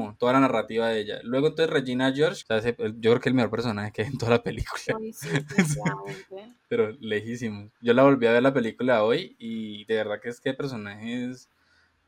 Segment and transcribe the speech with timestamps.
[0.00, 1.20] como toda la narrativa de ella.
[1.22, 4.18] Luego entonces Regina George, o sea, yo creo que el mejor personaje que hay en
[4.18, 4.80] toda la película.
[6.68, 7.70] Pero lejísimo.
[7.80, 10.56] Yo la volví a ver la película hoy y de verdad que es que el
[10.56, 11.48] personaje es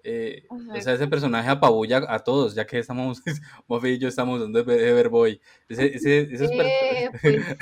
[0.05, 3.23] eh, o sea, ese personaje apabulla a todos, ya que estamos,
[3.69, 5.41] Mofi y yo estamos dando Everboy.
[5.69, 7.57] Ese, ese, eh, pues.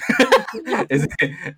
[0.89, 1.09] ese,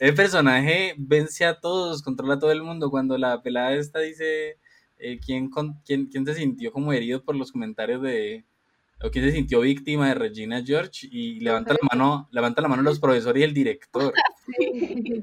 [0.00, 2.91] ese, personaje vence a todos, controla a todo el mundo.
[2.91, 4.59] Cuando la pelada esta dice
[4.98, 5.50] eh, ¿quién,
[5.84, 8.45] quién, quién se sintió como herido por los comentarios de,
[9.03, 12.83] o quién se sintió víctima de Regina George y levanta la mano, levanta la mano
[12.83, 14.12] los profesores y el director.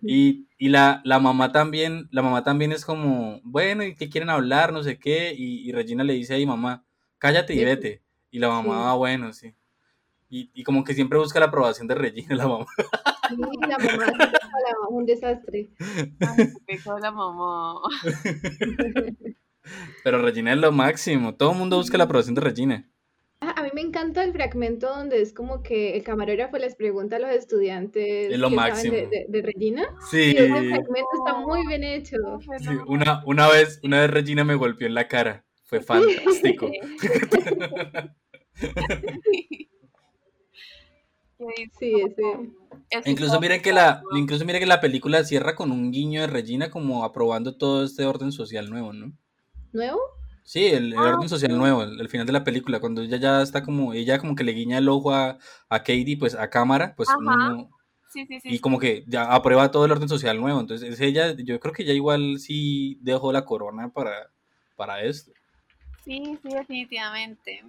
[0.02, 4.30] Y, y la, la, mamá también, la mamá también es como, bueno, ¿y qué quieren
[4.30, 4.74] hablar?
[4.74, 5.36] No sé qué.
[5.38, 6.84] Y, Regina le dice a mi mamá,
[7.18, 8.02] cállate y vete.
[8.32, 9.54] Y la mamá, ah, bueno, sí.
[10.30, 12.66] Y, y, como que siempre busca la aprobación de Regina, la mamá.
[13.30, 13.36] Sí,
[13.68, 15.70] la mamá es un desastre.
[16.20, 17.82] Ay, la mamá.
[20.04, 21.36] Pero Regina es lo máximo.
[21.36, 22.89] Todo el mundo busca la aprobación de Regina.
[23.42, 27.16] Ah, a mí me encanta el fragmento donde es como que el camarógrafo les pregunta
[27.16, 28.96] a los estudiantes es lo máximo.
[28.96, 29.96] de, Regina.
[30.12, 30.36] Sí.
[30.38, 32.18] ese fragmento está muy bien hecho.
[32.60, 35.46] Sí, una, una, vez, una vez Regina me golpeó en la cara.
[35.64, 36.70] Fue fantástico.
[41.40, 41.94] Sí, sí.
[43.06, 46.70] Incluso miren que la, incluso miren que la película cierra con un guiño de Regina
[46.70, 49.14] como aprobando todo este orden social nuevo, ¿no?
[49.72, 50.00] ¿Nuevo?
[50.50, 53.62] Sí, el, ah, orden social nuevo, el, final de la película, cuando ella ya está
[53.62, 55.38] como, ella como que le guiña el ojo a,
[55.70, 57.70] a Katie, pues a cámara, pues no,
[58.08, 61.00] sí, sí, sí, y como que ya aprueba todo el orden social nuevo, entonces es
[61.02, 64.32] ella, yo creo que ya igual sí dejó la corona para,
[64.76, 65.32] para esto.
[66.04, 67.64] Sí, sí, definitivamente.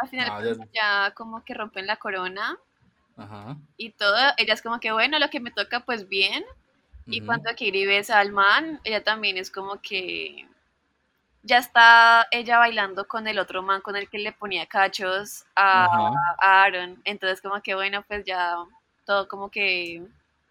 [0.00, 1.14] Al final ah, ya...
[1.16, 2.56] como que rompen la corona
[3.16, 3.56] Ajá.
[3.76, 6.44] y todo, ella es como que bueno, lo que me toca pues bien,
[7.06, 10.46] y cuando Katie besa al man, ella también es como que
[11.42, 16.12] ya está ella bailando con el otro man con el que le ponía cachos a,
[16.38, 17.00] Aaron.
[17.04, 18.56] Entonces como que bueno, pues ya
[19.06, 20.02] todo como que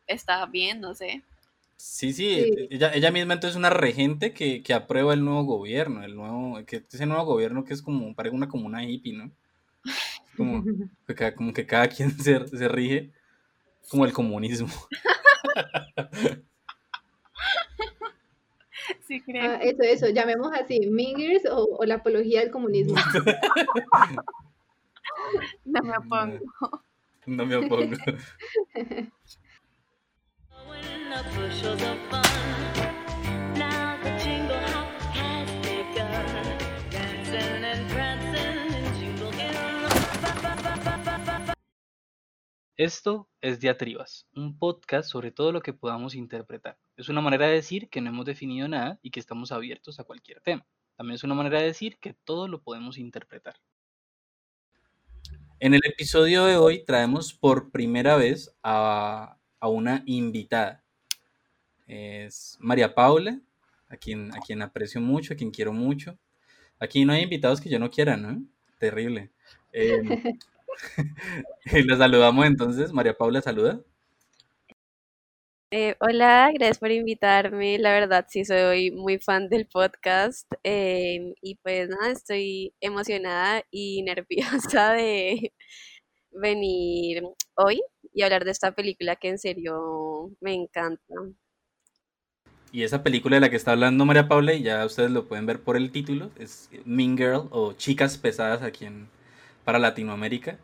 [0.08, 1.24] está bien, no sé.
[1.78, 6.16] Sí, sí, Ella, ella misma entonces es una regente que, aprueba el nuevo gobierno, el
[6.16, 9.32] nuevo, que ese nuevo gobierno que es como, parece una comuna hippie, ¿no?
[10.36, 10.62] Como
[11.08, 13.12] que, cada, como que cada quien se, se rige
[13.90, 14.68] como el comunismo.
[19.08, 19.44] Sí, creo.
[19.44, 22.96] Ah, eso, eso, llamemos así, Mingers o, la apología del comunismo.
[25.66, 26.40] no me opongo.
[27.26, 27.96] No me opongo.
[42.80, 46.78] Esto es Diatribas, un podcast sobre todo lo que podamos interpretar.
[46.96, 50.06] Es una manera de decir que no hemos definido nada y que estamos abiertos a
[50.06, 50.66] cualquier tema.
[50.96, 53.58] También es una manera de decir que todo lo podemos interpretar.
[55.60, 60.82] En el episodio de hoy traemos por primera vez a, una invitada.
[61.86, 63.42] Es María Paula,
[63.90, 66.18] a quien, a quien aprecio mucho, a quien quiero mucho.
[66.80, 68.42] Aquí no hay invitados que yo no quiera, ¿no?
[68.80, 69.32] Terrible.
[69.74, 70.00] Eh,
[71.86, 72.94] la saludamos entonces.
[72.94, 73.82] María Paula, saluda.
[75.72, 77.78] Eh, hola, gracias por invitarme.
[77.78, 80.52] La verdad, sí, soy muy fan del podcast.
[80.64, 85.54] Em, y pues nada, estoy emocionada y nerviosa de
[86.32, 87.24] venir
[87.56, 87.82] hoy
[88.14, 91.14] y hablar de esta película que en serio me encanta.
[92.72, 95.46] Y esa película de la que está hablando María Paula, y ya ustedes lo pueden
[95.46, 99.08] ver por el título, es Mean Girl o Chicas Pesadas aquí en,
[99.66, 100.60] para Latinoamérica.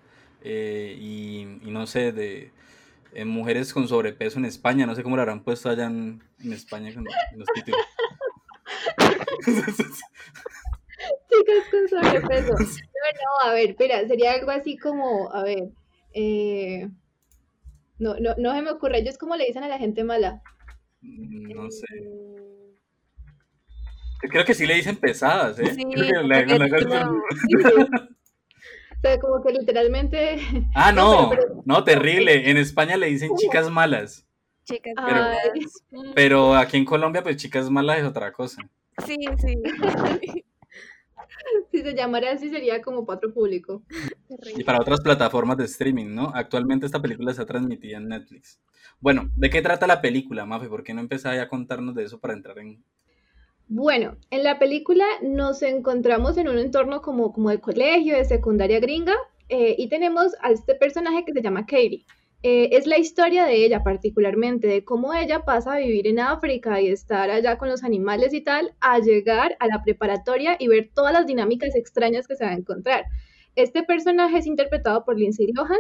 [0.47, 2.51] Eh, y, no sé, de
[3.25, 7.06] mujeres con sobrepeso en España, no sé cómo lo habrán puesto allá en, España en
[7.39, 7.81] los títulos.
[11.29, 12.53] Chicas con sobrepeso.
[12.53, 15.69] No, no, a ver, espera, sería algo así como, a ver,
[16.13, 16.89] eh,
[17.97, 20.44] no, no, no se me ocurre, ellos cómo le dicen a la gente mala.
[21.01, 21.85] Mm, no sé.
[24.19, 25.73] Creo que sí le dicen pesadas, ¿eh?
[25.73, 26.27] Sí, Creo
[26.59, 27.88] que
[29.19, 30.39] como que literalmente.
[30.74, 31.31] Ah, no,
[31.65, 32.50] no, terrible.
[32.50, 34.25] En España le dicen chicas malas.
[34.65, 35.38] Chicas malas.
[36.15, 38.62] Pero aquí en Colombia, pues chicas malas es otra cosa.
[39.06, 39.56] Sí, sí.
[41.71, 43.83] si se llamara así sería como para otro público.
[44.56, 46.31] Y para otras plataformas de streaming, ¿no?
[46.33, 48.59] Actualmente esta película se ha transmitida en Netflix.
[49.00, 50.68] Bueno, ¿de qué trata la película, Mafe?
[50.68, 52.83] ¿Por qué no empezaba a contarnos de eso para entrar en,
[53.67, 58.79] bueno, en la película nos encontramos en un entorno como, como de colegio, de secundaria
[58.79, 59.15] gringa,
[59.50, 62.06] eh, y tenemos a este personaje que se llama Katie.
[62.44, 66.79] Eh, es la historia de ella particularmente, de cómo ella pasa a vivir en África
[66.79, 70.91] y estar allá con los animales y tal, a llegar a la preparatoria y ver
[70.94, 73.06] todas las dinámicas extrañas que se va a encontrar.
[73.56, 75.79] Este personaje es interpretado por Lindsay Lohan.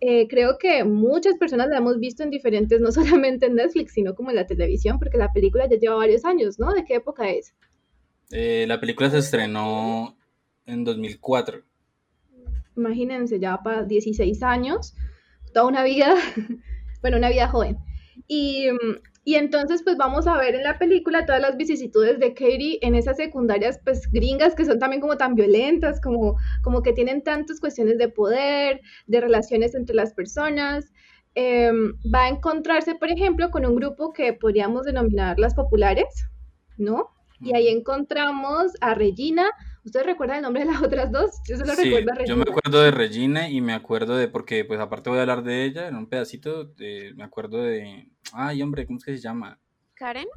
[0.00, 4.14] Eh, creo que muchas personas la hemos visto en diferentes, no solamente en Netflix, sino
[4.14, 6.72] como en la televisión, porque la película ya lleva varios años, ¿no?
[6.72, 7.54] ¿De qué época es?
[8.30, 10.16] Eh, la película se estrenó
[10.64, 11.62] en 2004.
[12.76, 14.94] Imagínense, ya para 16 años,
[15.52, 16.14] toda una vida,
[17.02, 17.76] bueno, una vida joven.
[18.26, 18.68] Y,
[19.24, 22.94] y, entonces, pues vamos a ver en la película todas las vicisitudes de Katie en
[22.94, 27.60] esas secundarias, pues gringas que son también como tan violentas, como, como que tienen tantas
[27.60, 30.90] cuestiones de poder, de relaciones entre las personas.
[31.34, 36.26] Em, va a encontrarse, por ejemplo, con un grupo que podríamos denominar las populares,
[36.78, 37.10] ¿no?
[37.40, 39.46] Y ahí encontramos a Regina.
[39.84, 41.30] ¿Ustedes recuerdan el nombre de las otras dos?
[41.48, 42.26] Yo solo recuerdo a Regina.
[42.26, 45.42] Yo me acuerdo de Regina y me acuerdo de, porque pues aparte voy a hablar
[45.42, 49.58] de ella en un pedacito, me acuerdo de, ay hombre, ¿cómo es que se llama?
[49.94, 50.28] Karen.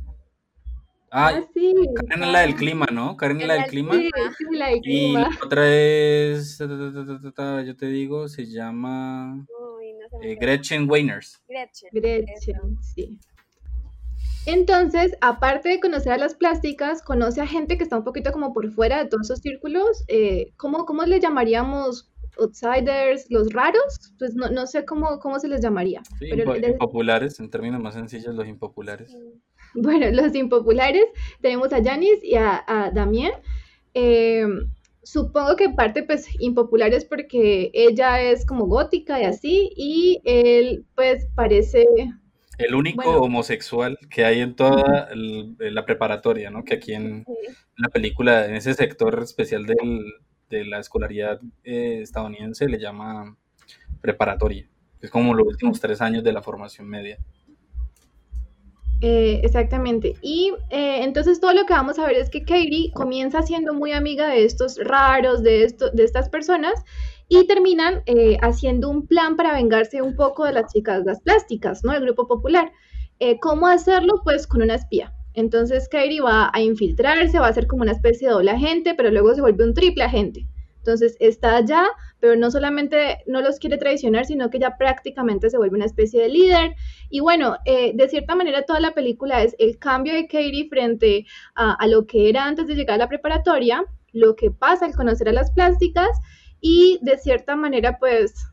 [1.12, 1.74] ah, sí.
[2.07, 3.18] Karen es la del clima, ¿no?
[3.18, 3.95] Karen es la del clima.
[3.95, 5.30] Sí, sí, la del clima.
[5.30, 9.46] Y otra es, yo te digo, se llama
[10.22, 11.44] eh, Gretchen Weiners.
[11.48, 11.89] Gretchen.
[11.92, 13.19] Gretchen, sí.
[14.45, 18.54] Entonces, aparte de conocer a las plásticas, conoce a gente que está un poquito como
[18.54, 20.04] por fuera de todos esos círculos.
[20.07, 22.10] Eh, ¿cómo, ¿Cómo le llamaríamos?
[22.40, 26.01] outsiders, los raros, pues no, no sé cómo, cómo se les llamaría.
[26.19, 29.16] Sí, pero impopulares, en términos más sencillos, los impopulares.
[29.75, 31.06] Bueno, los impopulares,
[31.42, 33.31] tenemos a Janis y a, a Damien.
[33.96, 34.46] Eh,
[35.01, 41.25] supongo que parte pues impopulares porque ella es como gótica y así, y él pues
[41.34, 41.88] parece
[42.58, 46.64] el único homosexual que hay en toda la preparatoria, ¿no?
[46.64, 47.26] Que aquí en,
[47.78, 53.36] la película, en ese sector especial de la escolaridad eh, estadounidense, le llama
[54.02, 54.70] preparatoria.
[55.02, 57.18] Es como los últimos tres años de la formación media.
[59.02, 60.16] Eh, exactamente.
[60.22, 63.92] Y eh, entonces todo lo que vamos a ver es que Katie comienza siendo muy
[63.92, 66.86] amiga de estos raros, de, esto, de estas personas,
[67.28, 71.84] y terminan eh, haciendo un plan para vengarse un poco de las chicas las plásticas,
[71.84, 71.94] ¿no?
[71.94, 72.72] El grupo popular.
[73.20, 74.22] Eh, ¿Cómo hacerlo?
[74.24, 75.14] Pues con una espía.
[75.34, 79.10] Entonces Kairi va a infiltrarse, va a ser como una especie de doble agente, pero
[79.10, 80.46] luego se vuelve un triple agente.
[80.78, 81.88] Entonces está allá,
[82.20, 86.22] pero no solamente no los quiere traicionar, sino que ya prácticamente se vuelve una especie
[86.22, 86.75] de líder.
[87.10, 91.25] Y bueno, eh, de cierta manera toda la película es el cambio de Katie frente
[91.56, 94.94] a, a, lo que era antes de llegar a la preparatoria, lo que pasa al
[94.94, 96.10] conocer a las plásticas
[96.63, 98.48] y de cierta manera pues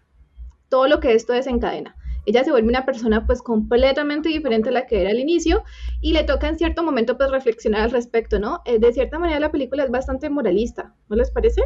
[0.68, 1.96] todo lo que esto desencadena.
[2.26, 5.62] Ella se vuelve una persona pues completamente diferente a la que era al inicio
[6.02, 8.62] y le toca en cierto momento pues reflexionar al respecto, ¿no?
[8.66, 11.62] Eh, de cierta manera la película es bastante moralista, ¿no les parece?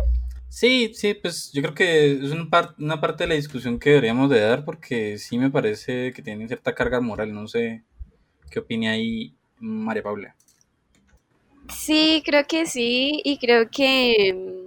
[0.50, 4.40] Sí, sí, pues yo creo que es una parte de la discusión que deberíamos de
[4.40, 7.82] dar porque sí me parece que tiene cierta carga moral, no sé
[8.50, 10.36] qué opina ahí María Paula.
[11.70, 14.63] Sí, creo que sí y creo que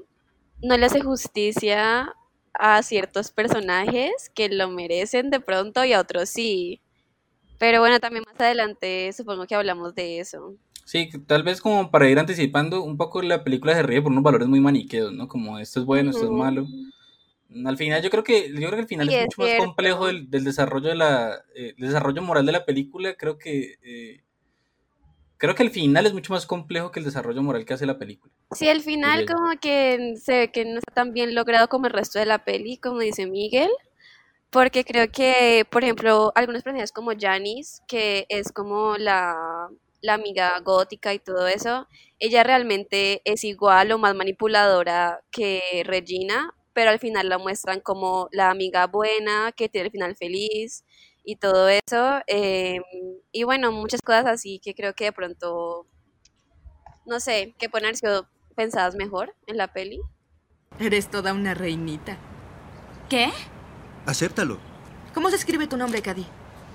[0.61, 2.13] no le hace justicia
[2.53, 6.81] a ciertos personajes que lo merecen de pronto y a otros sí.
[7.59, 10.55] Pero bueno, también más adelante supongo que hablamos de eso.
[10.85, 14.23] Sí, tal vez como para ir anticipando, un poco la película se ríe por unos
[14.23, 15.27] valores muy maniqueos, ¿no?
[15.27, 16.65] Como esto es bueno, esto es malo.
[17.65, 20.29] Al final, yo creo que, yo creo que el final es, mucho más complejo del,
[20.29, 23.15] desarrollo de la, eh, desarrollo moral de la película.
[23.15, 24.23] Creo que eh,
[25.37, 27.97] creo que el final es mucho más complejo que el desarrollo moral que hace la
[27.97, 28.33] película.
[28.51, 31.93] Sí, el final como que se ve que no está tan bien logrado como el
[31.93, 33.69] resto de la peli, como dice Miguel,
[34.49, 39.67] porque creo que, por ejemplo, algunos personajes como Janice, que es como la,
[40.01, 41.87] la amiga gótica y todo eso,
[42.19, 48.29] ella realmente es igual o más manipuladora que Regina, pero al final la muestran como
[48.31, 50.85] la amiga buena, que tiene el final feliz,
[51.27, 52.21] y todo eso.
[52.25, 52.81] Em,
[53.33, 55.85] y bueno, muchas cosas así que creo que de pronto,
[57.05, 59.99] no sé, que pueden haber sido pensadas mejor en la peli.
[60.79, 62.17] Eres toda una reinita.
[63.09, 63.29] ¿Qué?
[64.05, 64.57] Acéptalo.
[65.13, 66.25] ¿Cómo se escribe tu nombre, Cady?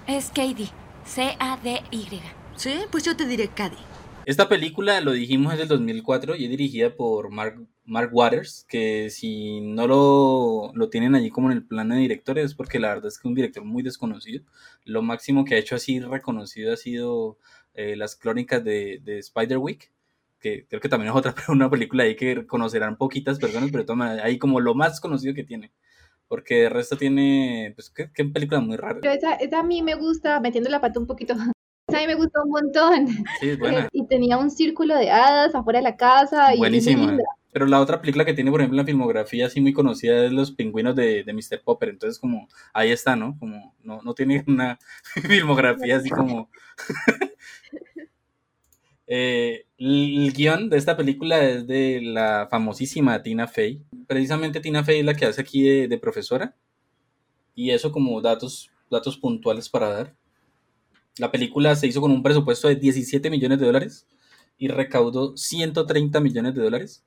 [0.06, 0.68] Es Cady.
[1.06, 2.20] C-A-D-Y.
[2.56, 3.78] Sí, pues yo te diré Cady.
[4.26, 9.10] Esta película, lo dijimos, es del 2004 y es dirigida por Mark, Mark Waters, que
[9.10, 12.88] si no lo, lo, tienen allí como en el plano de directores es porque la
[12.88, 14.44] verdad es que es un director muy desconocido.
[14.84, 17.38] Lo máximo que ha hecho así reconocido ha sido
[17.74, 19.92] eh, las crónicas de, de Spider-Week,
[20.38, 23.86] que creo que también es otra una película ahí que conocerán poquitas personas, pero
[24.22, 25.72] ahí como lo más conocido que tiene.
[26.28, 29.00] Porque el resto tiene, pues, qué, película muy rara.
[29.02, 31.34] esa, esa a mí me gusta, metiendo la pata un poquito
[31.88, 33.08] a mí me gustó un montón.
[33.40, 33.88] Sí, buena.
[33.92, 36.48] Y tenía un círculo de hadas afuera de la casa.
[36.56, 37.18] Buenísima.
[37.52, 40.52] Pero la otra película que tiene, por ejemplo, la filmografía así muy conocida es Los
[40.52, 41.62] Pingüinos de, de Mr.
[41.62, 41.90] Popper.
[41.90, 43.38] Entonces, como, ahí está, ¿no?
[43.38, 44.78] Como, no, no tiene una
[45.22, 46.50] filmografía así como...
[49.14, 53.82] Eh, el, guion de esta película es de la famosísima Tina Fey.
[54.06, 56.56] Precisamente Tina Fey es la que hace aquí de, profesora.
[57.54, 60.16] Y eso como datos, datos puntuales para dar.
[61.18, 64.06] La película se hizo con un presupuesto de 17 millones de dólares
[64.56, 67.04] y recaudó 130 millones de dólares.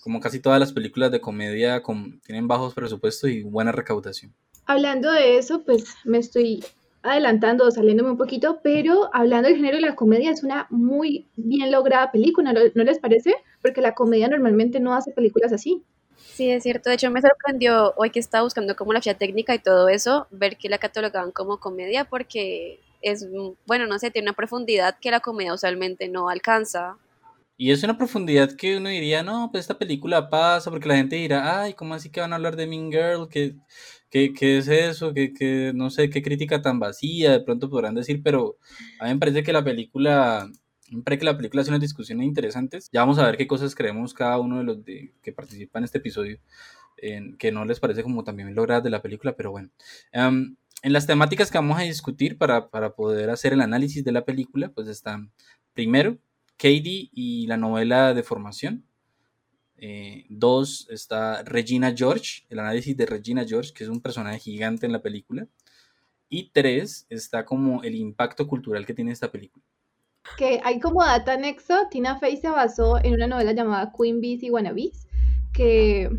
[0.00, 1.82] Como casi todas las películas de comedia
[2.24, 4.34] tienen bajos presupuestos y buena recaudación.
[4.66, 6.64] Hablando de eso, pues me estoy
[7.02, 11.28] adelantando o saliéndome un poquito, pero hablando del género de la comedia, es una muy
[11.36, 13.34] bien lograda película, ¿no, les parece?
[13.62, 15.82] Porque la comedia normalmente no hace películas así.
[16.16, 16.90] Sí, es cierto.
[16.90, 20.26] De hecho, me sorprendió hoy que estaba buscando como la ficha técnica y todo eso,
[20.30, 23.26] ver que la catalogaban como comedia porque es,
[23.66, 26.96] bueno, no sé, tiene una profundidad que la comedia usualmente no alcanza.
[27.60, 31.16] Y es una profundidad que uno diría, no, pues esta película pasa, porque la gente
[31.16, 33.28] dirá, ay, ¿cómo así que van a hablar de Mean Girl?
[33.28, 33.54] Que
[34.08, 35.12] ¿Qué, qué es eso?
[35.12, 38.56] ¿Qué, qué, no sé, qué crítica tan vacía de pronto podrán decir, pero
[38.98, 40.48] a mí me parece que la película,
[40.90, 42.88] me parece que la película hace unas discusiones interesantes.
[42.94, 45.84] Ya vamos a ver qué cosas creemos cada uno de los de, que participan en
[45.84, 46.38] este episodio,
[46.96, 49.68] en, que no les parece como también logradas de la película, pero bueno.
[50.12, 54.24] en las temáticas que vamos a discutir para, para poder hacer el análisis de la
[54.24, 55.30] película, pues están
[55.74, 56.16] primero
[56.60, 58.84] Katie y la novela de formación.
[59.78, 64.84] Eh, dos, está Regina George, el análisis de Regina George, que es un personaje gigante
[64.84, 65.48] en la película.
[66.28, 69.64] Y tres, está como el impacto cultural que tiene esta película.
[70.36, 74.42] Que hay como data anexo, Tina Fey se basó en una novela llamada Queen Bees
[74.42, 75.08] y Wannabes,
[75.54, 76.10] que,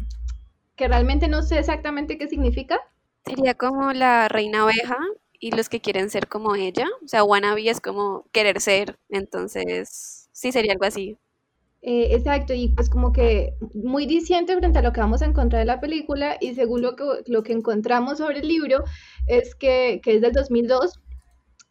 [0.76, 2.80] que realmente no sé exactamente qué significa.
[3.28, 4.98] Sería como la reina oveja
[5.40, 6.88] y los que quieren ser como ella.
[7.06, 11.18] O sea, wannabe es como querer ser, entonces sí sería algo así.
[11.84, 15.62] Eh, exacto, y pues como que muy diciente frente a lo que vamos a encontrar
[15.62, 18.84] en la película y según lo que, lo que encontramos sobre el libro
[19.28, 21.00] es que, que es del 2002,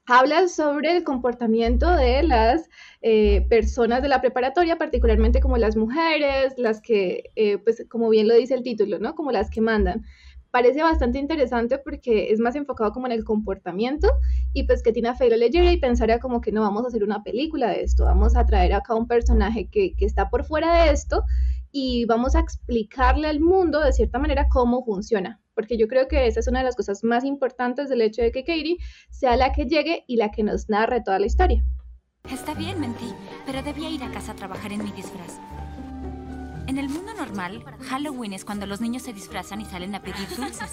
[0.06, 2.68] habla sobre el comportamiento de las
[3.02, 8.26] eh, personas de la preparatoria, particularmente como las mujeres, las que, eh, pues como bien
[8.26, 9.14] lo dice el título, ¿no?
[9.14, 10.04] Como las que mandan
[10.50, 14.08] parece bastante interesante porque es más enfocado como en el comportamiento
[14.52, 17.04] y pues que Tina Fey lo leyera y pensara como que no vamos a hacer
[17.04, 20.84] una película de esto, vamos a traer acá un personaje que, que está por fuera
[20.84, 21.22] de esto
[21.72, 26.26] y vamos a explicarle al mundo de cierta manera cómo funciona, porque yo creo que
[26.26, 28.78] esa es una de las cosas más importantes del hecho de que Katie
[29.10, 31.64] sea la que llegue y la que nos narre toda la historia.
[32.30, 33.14] Está bien, mentí,
[33.46, 35.40] pero debía ir a casa a trabajar en mi disfraz.
[36.70, 40.28] En el mundo normal, Halloween es cuando los niños se disfrazan y salen a pedir
[40.36, 40.70] dulces.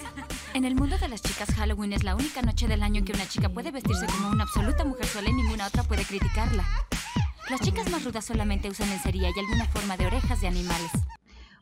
[0.53, 3.13] En el mundo de las chicas, Halloween es la única noche del año en que
[3.13, 6.65] una chica puede vestirse como una absoluta mujer sola y ninguna otra puede criticarla.
[7.49, 10.91] Las chicas más rudas solamente usan lencería y alguna forma de orejas de animales.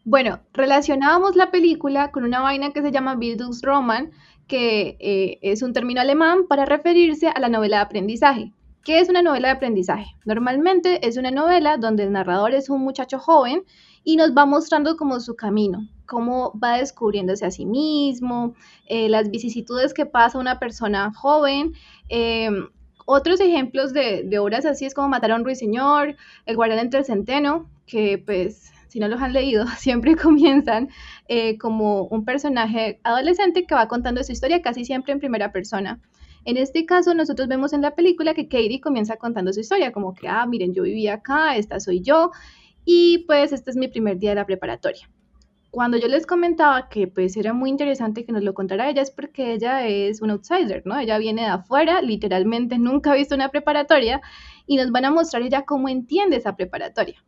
[0.03, 4.11] Bueno, relacionábamos la película con una vaina que se llama Bildungsroman,
[4.49, 8.51] que eh, es un término alemán para referirse a la novela de aprendizaje.
[8.85, 10.15] ¿Qué es una novela de aprendizaje?
[10.25, 13.63] Normalmente es una novela donde el narrador es un muchacho joven
[14.03, 18.53] y nos va mostrando como su camino, cómo va descubriéndose a sí mismo,
[18.85, 21.73] eh, las vicisitudes que pasa una persona joven.
[22.09, 22.51] Eh,
[23.07, 26.15] otros ejemplos de, obras así es como Matar a un ruiseñor,
[26.45, 30.89] El guardián entre el centeno, que pues si no los han leído, siempre comienzan
[31.27, 35.99] eh, como un personaje adolescente que va contando su historia casi siempre en primera persona.
[36.45, 40.13] En este caso, nosotros vemos en la película que Katie comienza contando su historia, como
[40.13, 42.31] que, ah, miren, yo vivía acá, esta soy yo,
[42.85, 45.09] y pues este es mi primer día de la preparatoria.
[45.71, 49.11] Cuando yo les comentaba que pues era muy interesante que nos lo contara ella es
[49.11, 50.97] porque ella es un outsider, ¿no?
[50.97, 54.21] Ella viene de afuera, literalmente nunca ha visto una preparatoria
[54.67, 57.21] y nos van a mostrar ella cómo entiende esa preparatoria.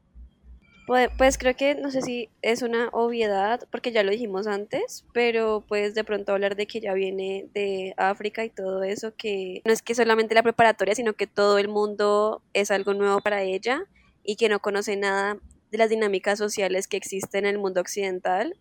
[0.88, 5.65] Pues, creo que no sé si es una obviedad, porque ya lo dijimos antes, pero
[5.67, 9.74] pues de pronto hablar de que ella viene de África y todo eso, que no
[9.74, 13.84] es que solamente la preparatoria, sino que todo el mundo es algo nuevo para ella
[14.24, 15.38] y que no conoce nada
[15.72, 18.58] de las dinámicas sociales que existen en el mundo occidental.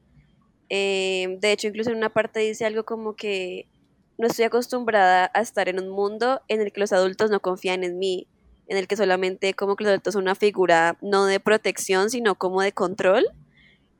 [0.69, 3.69] Eh, de hecho, incluso en una parte dice algo como que
[4.19, 7.85] no estoy acostumbrada a estar en un mundo en el que los adultos no confían
[7.85, 8.27] en mí,
[8.69, 12.35] en el que solamente como que los adultos son una figura no de protección, sino
[12.35, 13.27] como de control.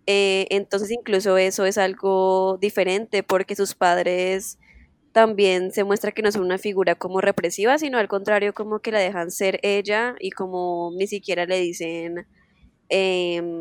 [0.07, 4.59] Eh, entonces incluso eso es algo diferente porque sus padres
[5.17, 8.93] también se muestra que no son una figura como represiva, sino al contrario, como que
[8.93, 12.27] la dejan ser ella y como ni siquiera le dicen
[12.91, 13.55] em,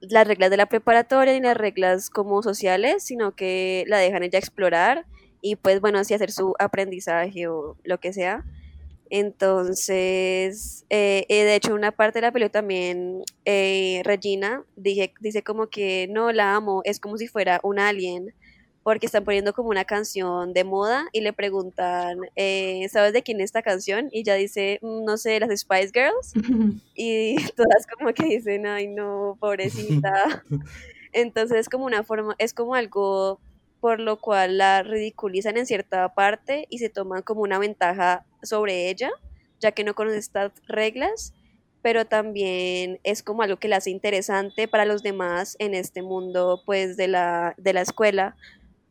[0.00, 4.38] las reglas de la preparatoria ni las reglas como sociales, sino que la dejan ella
[4.38, 5.04] explorar
[5.42, 8.44] y pues bueno, así hacer su aprendizaje o lo que sea.
[9.10, 15.42] Entonces, eh, eh, de hecho, una parte de la película también, eh, Regina dije, dice
[15.42, 18.34] como que no la amo, es como si fuera un alien
[18.88, 23.38] porque están poniendo como una canción de moda y le preguntan, eh, ¿sabes de quién
[23.38, 24.08] es esta canción?
[24.12, 26.32] Y ya dice, mm, no sé, las Spice Girls.
[26.94, 30.42] y todas como que dicen, ay no, pobrecita.
[31.12, 33.40] Entonces es como una forma, es como algo
[33.80, 38.90] por lo cual la ridiculizan en cierta parte y se toman como una ventaja sobre
[38.90, 39.10] ella,
[39.60, 41.32] ya que no conoce estas reglas,
[41.82, 46.62] pero también es como algo que la hace interesante para los demás en este mundo
[46.66, 48.36] pues de la, de la escuela,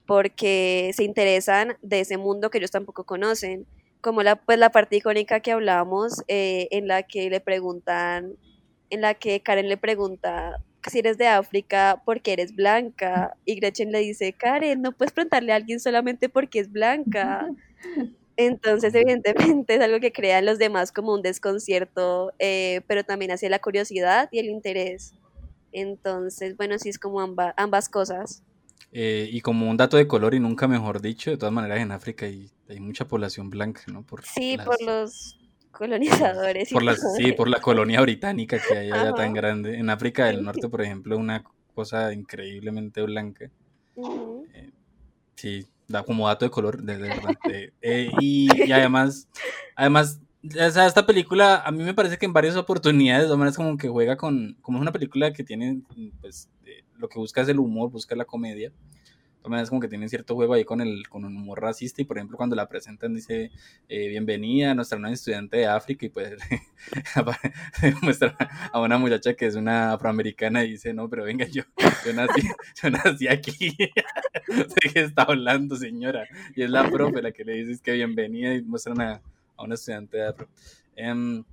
[0.06, 3.68] porque se interesan de ese mundo que ellos tampoco conocen,
[4.00, 8.38] como la, pues, la parte icónica que hablábamos eh, en la que le preguntan,
[8.90, 10.58] en la que Karen le pregunta
[10.90, 13.36] si eres de África porque eres blanca.
[13.46, 17.48] Y Gretchen le dice, Karen, no puedes preguntarle a alguien solamente porque es blanca.
[18.38, 23.32] Entonces, evidentemente, es algo que crea en los demás como un desconcierto, eh, pero también
[23.32, 25.14] hacia la curiosidad y el interés.
[25.72, 28.44] Entonces, bueno, sí es como ambas cosas.
[28.92, 31.92] Eh, y como un dato de color, y nunca mejor dicho, de todas maneras en
[31.92, 34.04] África hay, hay mucha población blanca, ¿no?
[34.04, 35.37] Por sí, por los
[35.78, 36.70] colonizadores.
[36.72, 36.84] Por
[37.18, 39.78] sí, por la colonia británica que hay allá tan grande.
[39.78, 41.44] En África del Norte, por ejemplo, una
[41.74, 43.50] cosa increíblemente blanca.
[44.54, 44.72] Eh,
[45.36, 47.36] sí, da como dato de color, de, verdad.
[47.82, 49.28] Eh, y, además,
[49.76, 54.18] además, esta película a mí me parece que en varias oportunidades, de como que juega
[54.18, 55.82] con, como es una película que tiene,
[56.22, 56.50] pues,
[56.98, 58.72] lo que busca es el humor, busca la comedia
[59.62, 62.18] es como que tienen cierto juego ahí con el, con un humor racista y por
[62.18, 63.52] ejemplo cuando la presentan dice
[63.88, 66.36] eh, bienvenida a nuestra nueva estudiante de África y pues
[68.02, 68.36] muestra
[68.72, 71.64] a una muchacha que es una afroamericana y dice no pero venga yo
[72.06, 72.42] yo nací,
[72.84, 77.54] yo nací aquí sé que está hablando señora y es la profe la que le
[77.54, 79.22] dice que bienvenida y muestran a,
[79.56, 80.52] a una estudiante de África
[80.96, 81.44] em,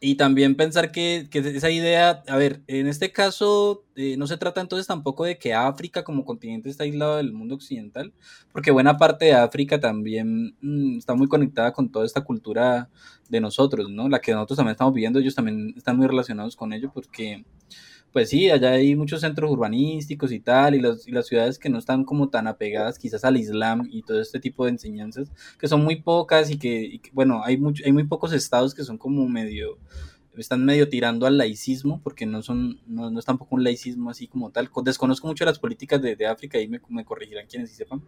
[0.00, 4.60] y también pensar que, esa idea, a ver, en este caso eh, no se trata
[4.60, 8.12] entonces tampoco de que África como continente está aislado del mundo occidental,
[8.52, 12.90] porque buena parte de África también mm, está muy conectada con toda esta cultura
[13.28, 14.08] de nosotros, ¿no?
[14.08, 17.44] La que nosotros también estamos viviendo, ellos también están muy relacionados con ello porque
[18.16, 21.76] pues sí, allá hay muchos centros urbanísticos y tal, y, y las ciudades que no
[21.76, 25.84] están como tan apegadas quizás al Islam y todo este tipo de enseñanzas, que son
[25.84, 29.76] muy pocas y que, bueno, hay, mucho, hay muy pocos estados que son como medio
[30.40, 34.26] están medio tirando al laicismo, porque no son, no, no es tampoco un laicismo así
[34.26, 34.70] como tal.
[34.84, 38.02] Desconozco mucho las políticas de, de África y me, me, corregirán quienes sí sepan.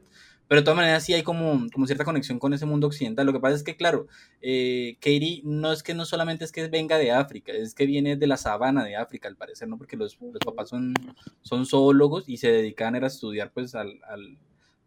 [0.46, 3.26] Pero de todas maneras sí hay como, como cierta conexión con ese mundo occidental.
[3.26, 4.06] Lo que pasa es que, claro,
[4.40, 8.16] eh, Katie no es que no solamente es que venga de África, es que viene
[8.16, 9.78] de la sabana de África, al parecer, ¿no?
[9.78, 10.94] Porque los, los papás son,
[11.42, 14.38] son zoólogos y se dedican a estudiar pues al, al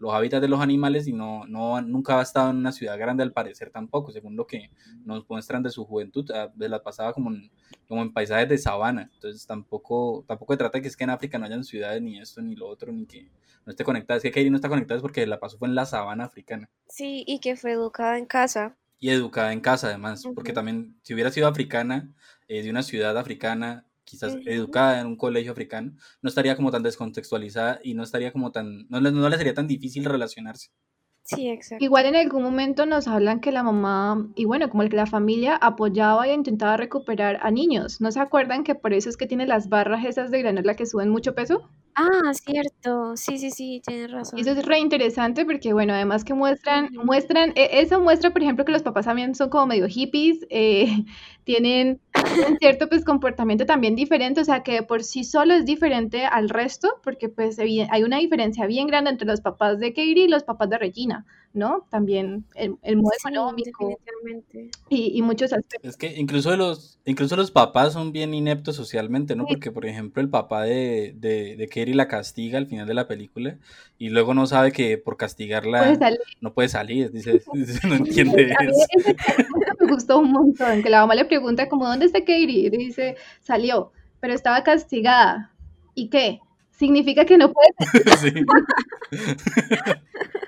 [0.01, 3.21] los hábitats de los animales y no, no, nunca ha estado en una ciudad grande
[3.21, 4.71] al parecer tampoco, según lo que
[5.05, 7.51] nos muestran de su juventud, ah, de la pasada como en,
[7.87, 11.37] como en paisajes de sabana, entonces tampoco, tampoco se trata que es que en África
[11.37, 13.29] no hayan ciudades ni esto ni lo otro, ni que
[13.63, 15.75] no esté conectada, es que Katie no está conectada es porque la pasó fue en
[15.75, 16.67] la sabana africana.
[16.87, 18.75] Sí, y que fue educada en casa.
[18.97, 22.11] Y educada en casa además, porque también si hubiera sido africana,
[22.47, 26.83] eh, de una ciudad africana, quizás educada en un colegio africano, no estaría como tan
[26.83, 30.69] descontextualizada y no estaría como tan, no, no le sería tan difícil relacionarse.
[31.23, 31.85] Sí, exacto.
[31.85, 35.55] Igual en algún momento nos hablan que la mamá, y bueno, como que la familia
[35.55, 38.01] apoyaba e intentaba recuperar a niños.
[38.01, 40.85] ¿No se acuerdan que por eso es que tiene las barras esas de granola que
[40.85, 41.69] suben mucho peso?
[41.95, 43.17] Ah, cierto.
[43.17, 44.39] Sí, sí, sí, tienes razón.
[44.39, 48.63] Eso es re interesante porque, bueno, además que muestran, muestran, e, eso muestra, por ejemplo,
[48.63, 50.85] que los papás también son como medio hippies, eh,
[51.43, 51.99] tienen
[52.47, 56.49] un cierto pues comportamiento también diferente, o sea que por sí solo es diferente al
[56.49, 60.43] resto, porque pues hay una diferencia bien grande entre los papás de Katie y los
[60.43, 61.25] papás de Regina.
[61.53, 61.85] ¿No?
[61.89, 63.99] También el, el modo económico
[64.89, 65.89] y, y, muchos aspectos.
[65.89, 69.45] Es que incluso los, incluso los papás son bien ineptos socialmente, ¿no?
[69.45, 73.07] Porque, por ejemplo, el papá de, de, de Kerry la castiga al final de la
[73.07, 73.57] película
[73.97, 75.97] y luego no sabe que por castigarla
[76.39, 77.41] no puede salir, dice,
[77.87, 78.85] no entiende eso.
[79.79, 82.67] Me gustó un montón, que la mamá le pregunta como, ¿dónde está Katie?
[82.67, 85.51] Y dice, salió, pero estaba castigada.
[85.93, 86.39] ¿Y qué?
[86.81, 87.69] significa que no puede.
[88.21, 88.33] Sí.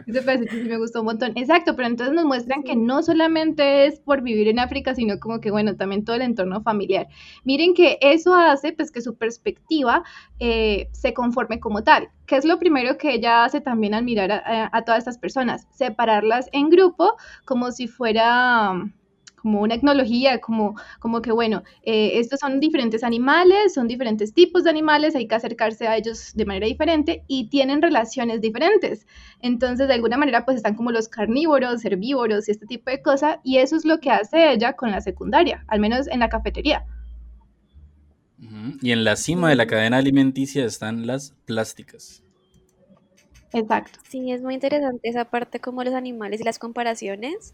[0.06, 1.34] Sí me gustó un montón.
[1.36, 5.40] Exacto, pero entonces nos muestran que no solamente es por vivir en África, sino como
[5.40, 7.08] que, bueno, también todo el entorno familiar.
[7.44, 10.04] Miren que eso hace, pues, que su perspectiva
[10.40, 12.10] eh, se conforme como tal.
[12.26, 15.68] ¿Qué es lo primero que ella hace también al mirar a todas estas personas?
[15.72, 18.74] Separarlas en grupo como si fuera
[19.44, 24.64] como una etnología, como, como que, bueno, eh, estos son diferentes animales, son diferentes tipos
[24.64, 29.06] de animales, hay que acercarse a ellos de manera diferente y tienen relaciones diferentes.
[29.42, 33.40] Entonces, de alguna manera, pues están como los carnívoros, herbívoros y este tipo de cosas,
[33.44, 36.86] y eso es lo que hace ella con la secundaria, al menos en la cafetería.
[38.82, 42.24] Y en la cima de la cadena alimenticia están las plásticas.
[43.52, 44.00] Exacto.
[44.08, 47.54] Sí, es muy interesante esa parte como los animales y las comparaciones.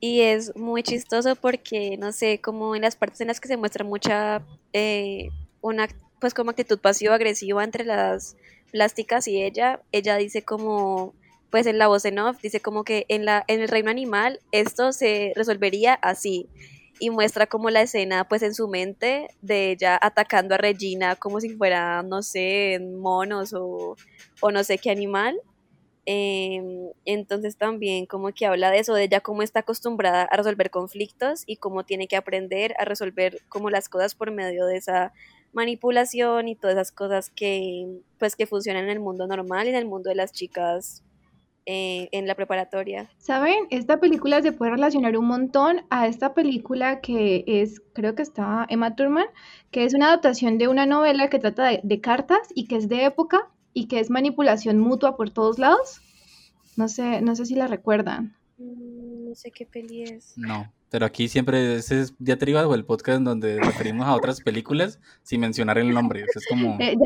[0.00, 3.56] Y es muy chistoso porque, no sé, como en las partes en las que se
[3.56, 5.30] muestra mucha, eh,
[5.60, 5.88] una,
[6.20, 8.36] pues como actitud pasivo-agresiva entre las
[8.70, 11.14] plásticas y ella, ella dice como,
[11.50, 14.40] pues en la voz en off, dice como que en, la, en el reino animal
[14.50, 16.48] esto se resolvería así.
[17.00, 21.40] Y muestra como la escena, pues en su mente, de ella atacando a Regina como
[21.40, 23.96] si fuera, no sé, monos o,
[24.40, 25.40] o no sé qué animal.
[26.06, 30.70] Em, entonces también como que habla de eso, de ella cómo está acostumbrada a resolver
[30.70, 35.14] conflictos y cómo tiene que aprender a resolver como las cosas por medio de esa
[35.54, 37.86] manipulación y todas esas cosas que
[38.18, 41.02] pues que funcionan en el mundo normal y en el mundo de las chicas
[41.64, 43.08] eh, en la preparatoria.
[43.16, 48.20] Saben, esta película se puede relacionar un montón a esta película que es, creo que
[48.20, 49.24] está Emma Thurman,
[49.70, 53.06] que es una adaptación de una novela que trata de cartas y que es de
[53.06, 56.00] época y que es manipulación mutua por todos lados.
[56.76, 58.36] No sé, no sé si la recuerdan.
[58.56, 60.32] Mm, no sé qué peli es.
[60.36, 64.40] No, pero aquí siempre ese es Diatriba o el podcast en donde referimos a otras
[64.40, 66.20] películas sin mencionar el nombre.
[66.20, 66.96] Eso es como, eh,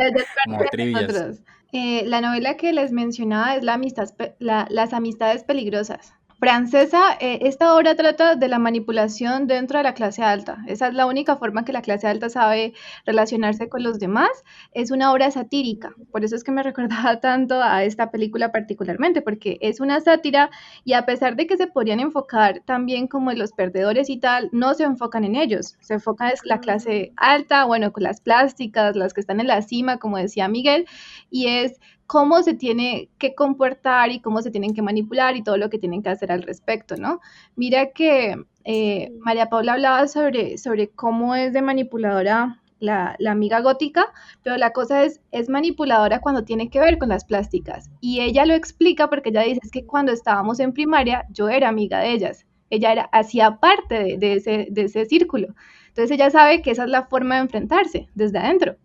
[1.72, 7.74] eh, la novela que les mencionaba es la amistad, Las amistades peligrosas francesa, eh, esta
[7.74, 10.58] obra trata de la manipulación dentro de la clase alta.
[10.68, 12.74] Esa es la única forma que la clase alta sabe
[13.04, 14.30] relacionarse con los demás.
[14.72, 19.20] Es una obra satírica, por eso es que me recordaba tanto a esta película particularmente,
[19.20, 20.50] porque es una sátira
[20.84, 24.48] y a pesar de que se podrían enfocar también como en los perdedores y tal,
[24.52, 28.94] no se enfocan en ellos, se enfoca en la clase alta, bueno, con las plásticas,
[28.94, 30.86] las que están en la cima, como decía Miguel,
[31.30, 35.58] y es cómo se tiene que comportar y cómo se tienen que manipular y todo
[35.58, 37.20] lo que tienen que hacer al respecto, ¿no?
[37.54, 44.06] Mira que eh, María Paula hablaba sobre, sobre cómo es de manipuladora la, amiga gótica,
[44.42, 47.90] pero la cosa es, es manipuladora cuando tiene que ver con las plásticas.
[48.00, 51.68] Y ella lo explica porque ella dice, es que cuando estábamos en primaria yo era
[51.68, 55.48] amiga de ellas, ella era, hacía parte de, ese, de ese círculo.
[55.88, 58.76] Entonces ella sabe que esa es la forma de enfrentarse desde adentro.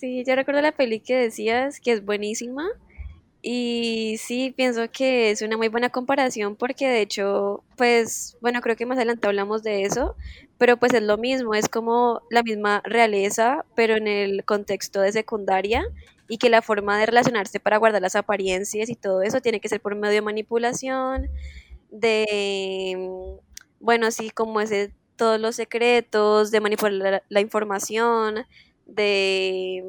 [0.00, 2.66] Sí, yo recuerdo la peli que decías, que es buenísima.
[3.42, 8.76] Y sí, pienso que es una muy buena comparación porque de hecho, pues, bueno, creo
[8.76, 10.16] que más adelante hablamos de eso,
[10.58, 15.12] pero pues es lo mismo, es como la misma realeza, pero en el contexto de
[15.12, 15.84] secundaria
[16.28, 19.68] y que la forma de relacionarse para guardar las apariencias y todo eso tiene que
[19.68, 21.28] ser por medio de manipulación,
[21.90, 22.98] de,
[23.80, 28.46] bueno, sí, como ese, todos los secretos, de manipular la información,
[28.94, 29.84] de...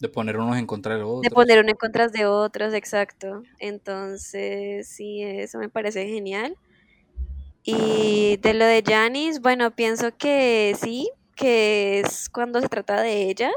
[0.00, 1.22] De poner unos en contra de otros.
[1.22, 3.42] De poner uno en contra de otros, exacto.
[3.58, 6.56] Entonces, sí, eso me parece genial.
[7.62, 13.30] Y de lo de Janice, bueno, pienso que sí, que es cuando se trata de
[13.30, 13.50] ella,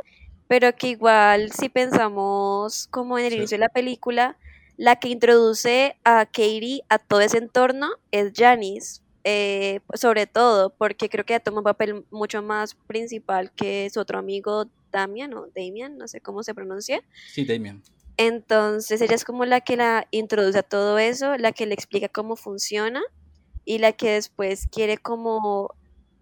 [0.48, 4.38] pero que igual si pensamos como en el inicio de la película,
[4.78, 11.10] la que introduce a Katie a todo ese entorno es Janice, eh, sobre todo porque
[11.10, 15.48] creo que ella toma un papel mucho más principal que su otro amigo Damian o
[15.56, 17.02] Damian, no sé cómo se pronuncia.
[17.32, 17.82] Sí, Damian.
[18.18, 22.10] Entonces ella es como la que la introduce a todo eso, la que le explica
[22.10, 23.02] cómo funciona
[23.64, 25.76] y la que después quiere como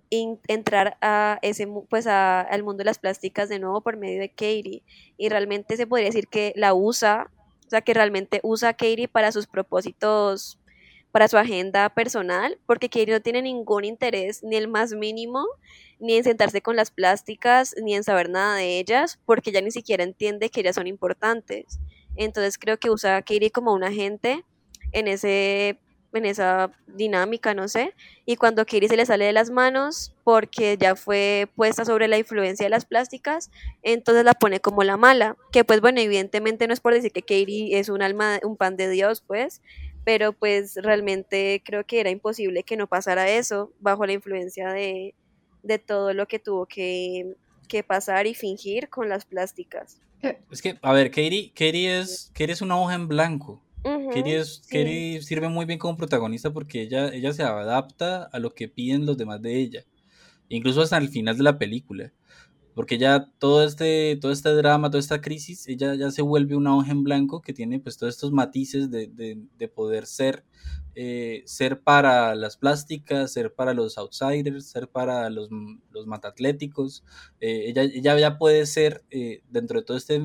[0.10, 4.84] entrar a ese pues al mundo de las plásticas de nuevo por medio de Katie
[5.18, 7.32] y realmente se podría decir que la usa,
[7.66, 10.60] o sea que realmente usa a Katie para sus propósitos
[11.16, 15.46] para su agenda personal, porque Katie no tiene ningún interés, ni el más mínimo,
[15.98, 19.72] ni en sentarse con las plásticas, ni en saber nada de ellas, porque ella ni
[19.72, 21.80] siquiera entiende que ellas son importantes.
[22.18, 24.44] Entonces creo que usa a Katie como un agente
[24.92, 25.80] en ese
[26.18, 27.94] en esa dinámica, no sé,
[28.26, 32.18] y cuando Katie se le sale de las manos porque ya fue puesta sobre la
[32.18, 33.52] influencia de las plásticas,
[33.84, 37.22] entonces la pone como la mala, que pues bueno, evidentemente no es por decir que
[37.22, 39.62] Katie es un alma, un pan de Dios, pues,
[40.06, 45.16] pero pues realmente creo que era imposible que no pasara eso bajo la influencia de,
[45.86, 47.36] todo lo que tuvo que,
[47.88, 50.00] pasar y fingir con las plásticas.
[50.22, 53.62] Eh, es que, a ver, Katie, es, es una hoja en blanco.
[53.84, 59.06] Katie, sirve muy bien como protagonista porque ella, ella se adapta a lo que piden
[59.06, 59.84] los demás de ella.
[60.48, 62.14] Incluso hasta el final de la película
[62.76, 66.76] porque ya todo este, todo este drama, toda esta crisis, ella ya se vuelve una
[66.78, 70.44] hoja en blanco que tiene pues todos estos matices de, de, poder ser,
[70.94, 75.50] eh, ser para las plásticas, ser para los outsiders, ser para los,
[75.92, 77.06] los matatléticos,
[77.40, 80.22] eh, ella, ella ya puede ser eh, dentro de todo este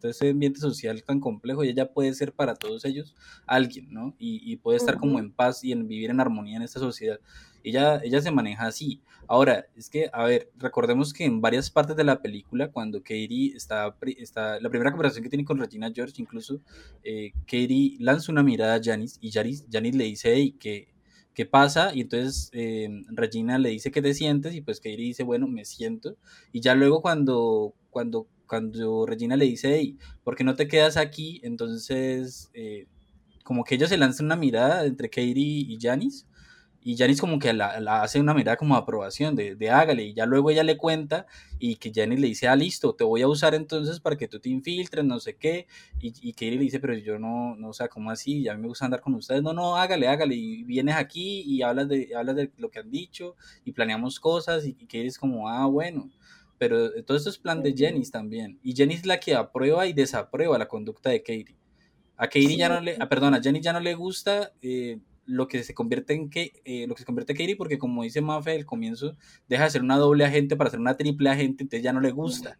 [0.00, 3.14] todo ese ambiente social tan complejo y ella puede ser para todos ellos
[3.46, 4.14] alguien, ¿no?
[4.18, 7.20] Y, puede estar como en paz y en vivir en armonía en esta sociedad.
[7.62, 9.02] Ella, ella se maneja así.
[9.28, 13.54] Ahora, es que, a ver, recordemos que en varias partes de la película, cuando Katie
[13.54, 16.60] está, está la primera conversación que tiene con Regina George, incluso,
[17.04, 20.88] eh, Katie lanza una mirada a Janice y Janice, le dice, hey, que
[21.34, 25.22] qué pasa y entonces eh, Regina le dice que te sientes y pues Katie dice,
[25.22, 26.16] bueno, me siento
[26.52, 30.96] y ya luego cuando, cuando, cuando Regina le dice, hey, ¿por qué no te quedas
[30.96, 31.40] aquí?
[31.44, 32.88] Entonces, eh,
[33.44, 35.34] como que ellos se lanzan una mirada entre Katie
[35.68, 36.26] y Janice
[36.82, 40.14] y Janice como que la, hace una mirada como de aprobación, de, de, hágale, y
[40.14, 41.26] ya luego ella le cuenta
[41.58, 44.40] y que Janice le dice, ah, listo, te voy a usar entonces para que tú
[44.40, 45.66] te infiltres, no sé qué,
[46.00, 48.42] y, y Katie le dice, pero yo no, no, o sea, ¿cómo así?
[48.42, 51.88] Ya me gusta andar con ustedes, no, no, hágale, hágale, y vienes aquí y hablas
[51.88, 55.48] de, hablas de lo que han dicho, y planeamos cosas, y, y Katie es como,
[55.48, 56.10] ah, bueno,
[56.60, 59.94] pero todo esto es plan de Janice también, y Janice es la que aprueba y
[59.94, 61.56] desaprueba la conducta de Katie.
[62.18, 65.48] A Katie ya no le, ah, perdón, a Janice ya no le gusta eh, lo
[65.48, 68.20] que se convierte en que eh, lo que se convierte en Katie porque como dice
[68.20, 69.16] Mafe al comienzo
[69.48, 72.10] deja de ser una doble agente para ser una triple agente entonces ya no le
[72.10, 72.58] gusta.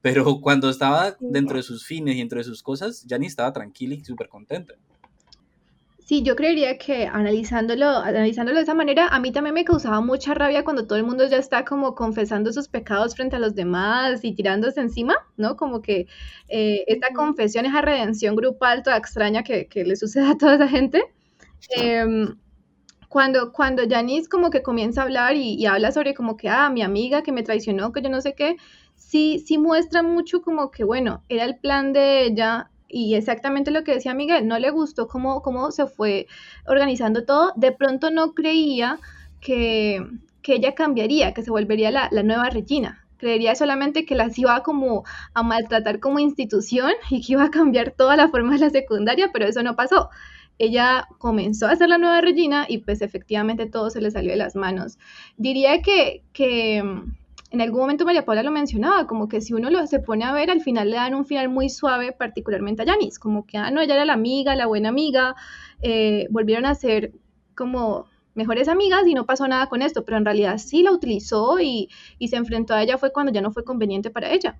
[0.00, 3.94] Pero cuando estaba dentro de sus fines y dentro de sus cosas ni estaba tranquila
[3.94, 4.76] y súper contenta
[6.12, 10.34] Sí, yo creería que analizándolo, analizándolo de esa manera, a mí también me causaba mucha
[10.34, 14.22] rabia cuando todo el mundo ya está como confesando sus pecados frente a los demás
[14.22, 15.56] y tirándose encima, ¿no?
[15.56, 16.06] Como que
[16.48, 20.68] eh, esta confesión, esa redención grupal toda extraña que, que le sucede a toda esa
[20.68, 21.02] gente,
[21.70, 22.36] Em,
[23.08, 26.82] cuando, cuando Janice como que comienza a hablar y, habla sobre como que, ah, mi
[26.82, 28.56] amiga que me traicionó, que yo no sé qué,
[28.96, 33.82] sí, sí muestra mucho como que, bueno, era el plan de ella y exactamente lo
[33.82, 36.26] que decía Miguel, no le gustó cómo, cómo se fue
[36.66, 39.00] organizando todo, de pronto no creía
[39.40, 40.06] que,
[40.42, 44.62] que ella cambiaría, que se volvería la, la nueva Regina, creería solamente que las iba
[44.62, 48.70] como a maltratar como institución y que iba a cambiar toda la forma de la
[48.70, 50.10] secundaria, pero eso no pasó
[50.58, 54.36] ella comenzó a ser la nueva Regina y pues efectivamente todo se le salió de
[54.36, 54.98] las manos.
[55.36, 56.84] Diría que, que
[57.52, 60.32] en algún momento María Paula lo mencionaba, como que si uno lo se pone a
[60.32, 63.70] ver, al final le dan un final muy suave, particularmente a Janice, como que, ah,
[63.70, 65.36] no, ella era la amiga, la buena amiga,
[65.82, 67.12] eh, volvieron a ser
[67.54, 71.60] como mejores amigas y no pasó nada con esto, pero en realidad sí la utilizó
[71.60, 74.58] y, y se enfrentó a ella fue cuando ya no fue conveniente para ella.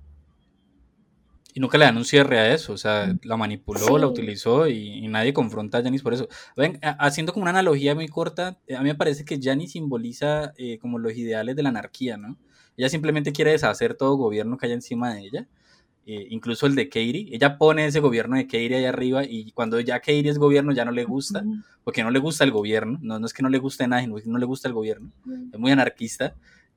[1.54, 5.06] Y nunca le dan un cierre a eso, o sea, la manipuló, la utilizó y,
[5.08, 6.28] nadie confronta a Janice por eso.
[6.56, 10.52] Ven, haciendo como una analogía muy corta, eh, a mí me parece que Janice simboliza
[10.56, 12.38] eh, como los ideales de la anarquía, ¿no?
[12.76, 15.46] Ella simplemente quiere deshacer todo gobierno que haya encima de ella,
[16.06, 17.28] eh, incluso el de Katie.
[17.32, 20.84] Ella pone ese gobierno de Katie ahí arriba y cuando ya Katie es gobierno ya
[20.84, 21.44] no le gusta,
[21.84, 24.16] porque no le gusta el gobierno, no, no es que no le guste nada, no,
[24.24, 25.10] no le gusta el gobierno,
[25.52, 26.34] es muy anarquista.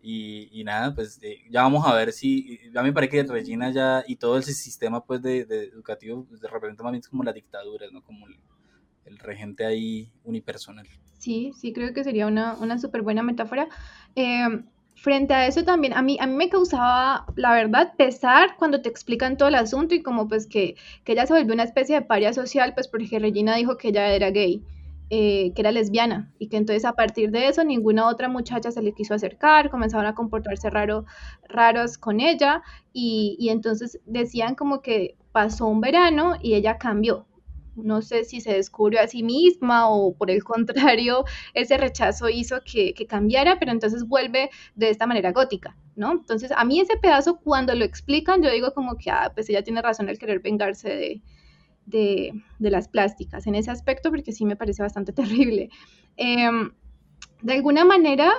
[0.08, 4.04] Y, nada, pues eh, ya vamos a ver si, ya me parece que Regina ya
[4.08, 5.40] y todo ese sistema pues de,
[5.74, 8.04] educativo pues, representa más bien como la dictadura, ¿no?
[8.04, 10.88] Como el, regente ahí unipersonal.
[11.18, 13.68] Sí, sí, creo que sería una, una súper buena metáfora.
[14.14, 14.66] Em,
[15.06, 18.90] frente a eso también, a mí, a mí me causaba, la verdad, pesar cuando te
[18.90, 22.02] explican todo el asunto y como pues que, que ella se volvió una especie de
[22.02, 24.64] paria social, pues porque Regina dijo que ella era gay.
[25.12, 28.82] Eh, que era lesbiana y que entonces a partir de eso ninguna otra muchacha se
[28.82, 31.06] le quiso acercar, comenzaron a comportarse raro,
[31.48, 37.28] raros con ella y, y entonces decían como que pasó un verano y ella cambió.
[37.76, 42.62] No sé si se descubrió a sí misma o por el contrario, ese rechazo hizo
[42.64, 46.12] que, que cambiara, pero entonces vuelve de esta manera gótica, ¿no?
[46.12, 49.64] Entonces, a mí ese pedazo, cuando lo explican, yo digo como que, ah, pues ella
[49.64, 51.22] tiene razón al querer vengarse de,
[51.86, 55.70] de, las plásticas en ese aspecto porque sí me parece bastante terrible.
[56.18, 56.72] Em,
[57.42, 58.32] de alguna manera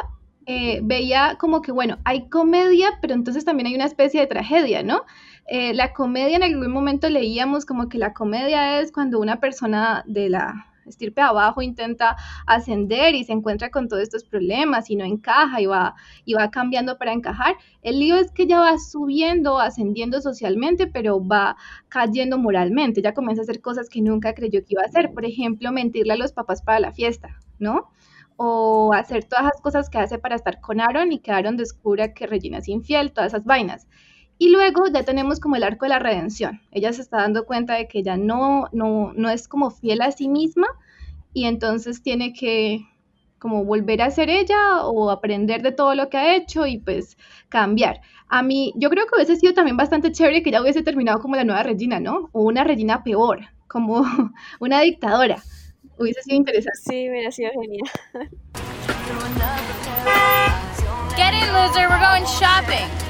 [0.46, 4.82] eh, veía como que, bueno, hay comedia, pero entonces también hay una especie de tragedia,
[4.82, 5.04] ¿no?
[5.48, 10.02] Eh, la comedia en algún momento leíamos como que la comedia es cuando una persona
[10.06, 15.04] de la estirpe abajo intenta ascender y se encuentra con todos estos problemas y no
[15.04, 17.56] encaja y va, y va cambiando para encajar.
[17.82, 21.56] El lío es que ya va subiendo, ascendiendo socialmente, pero va
[21.88, 23.02] cayendo moralmente.
[23.02, 25.12] Ya comienza a hacer cosas que nunca creyó que iba a hacer.
[25.12, 27.90] Por ejemplo, mentirle a los papás para la fiesta, ¿no?
[28.38, 32.12] o hacer todas las cosas que hace para estar con Aaron y que Aaron descubra
[32.12, 33.88] que Regina es infiel, todas esas vainas.
[34.38, 36.60] Y luego ya tenemos como el arco de la redención.
[36.70, 40.12] Ella se está dando cuenta de que ella no, no, no es como fiel a
[40.12, 40.66] sí misma
[41.32, 42.86] y entonces tiene que
[43.38, 47.16] como volver a ser ella o aprender de todo lo que ha hecho y pues
[47.48, 48.00] cambiar.
[48.28, 51.36] A mí, yo creo que hubiese sido también bastante chévere que ya hubiese terminado como
[51.36, 52.28] la nueva Regina, ¿no?
[52.32, 54.04] O una Regina peor, como
[54.60, 55.42] una dictadora.
[55.98, 56.78] Hubiese sido interesante.
[56.82, 57.88] Sí, hubiera sido genial.
[61.16, 63.05] Get in, loser, we're going shopping.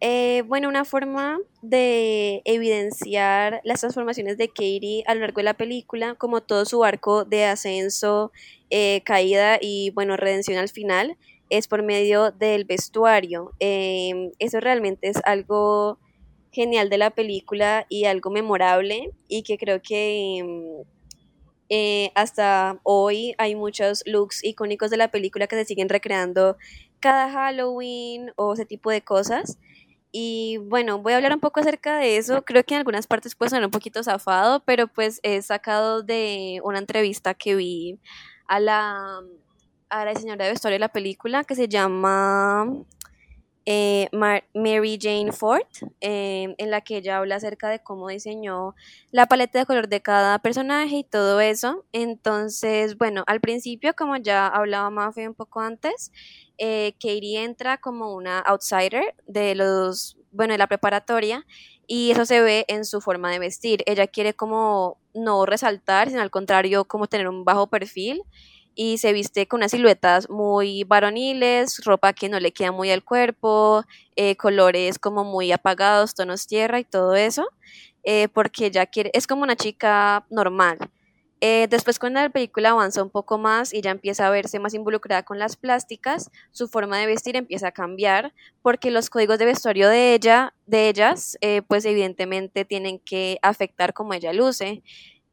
[0.00, 5.54] Eh, bueno, una forma de evidenciar las transformaciones de Katie a lo largo de la
[5.54, 8.30] película, como todo su arco de ascenso,
[8.70, 11.16] eh, caída y, bueno, redención al final,
[11.50, 13.52] es por medio del vestuario.
[13.58, 15.98] Em, eso realmente es algo
[16.52, 20.84] genial de la película y algo memorable y que creo que em,
[21.70, 26.56] eh, hasta hoy hay muchos looks icónicos de la película que se siguen recreando
[27.00, 29.58] cada Halloween o ese tipo de cosas.
[30.10, 32.42] Y bueno, voy a hablar un poco acerca de eso.
[32.44, 36.60] Creo que en algunas partes puede sonar un poquito zafado, pero pues he sacado de
[36.64, 37.98] una entrevista que vi
[38.46, 39.20] a la,
[39.90, 42.66] a la de vestuario de la película que se llama
[43.70, 44.08] eh,
[44.54, 45.66] Mary Jane Ford,
[46.00, 48.74] em, en la que ella habla acerca de cómo diseñó
[49.10, 51.84] la paleta de color de cada personaje y todo eso.
[51.92, 56.12] Entonces, bueno, al principio, como ya hablaba un poco antes,
[56.56, 61.44] eh, Katie entra como una outsider de los, bueno, de la preparatoria
[61.86, 63.82] y eso se ve en su forma de vestir.
[63.84, 68.22] Ella quiere como no resaltar, sino al contrario, como tener un bajo perfil
[68.80, 73.02] y se viste con unas siluetas muy varoniles, ropa que no le queda muy al
[73.02, 73.82] cuerpo,
[74.14, 77.48] eh, colores como muy apagados, tonos tierra y todo eso,
[78.04, 80.78] eh, porque ella quiere, es como una chica normal.
[81.40, 84.74] Eh, después cuando la película avanza un poco más y ya empieza a verse más
[84.74, 89.46] involucrada con las plásticas, su forma de vestir empieza a cambiar porque los códigos de
[89.46, 91.36] vestuario de ella, de ellas,
[91.66, 94.84] pues evidentemente tienen que afectar cómo ella luce.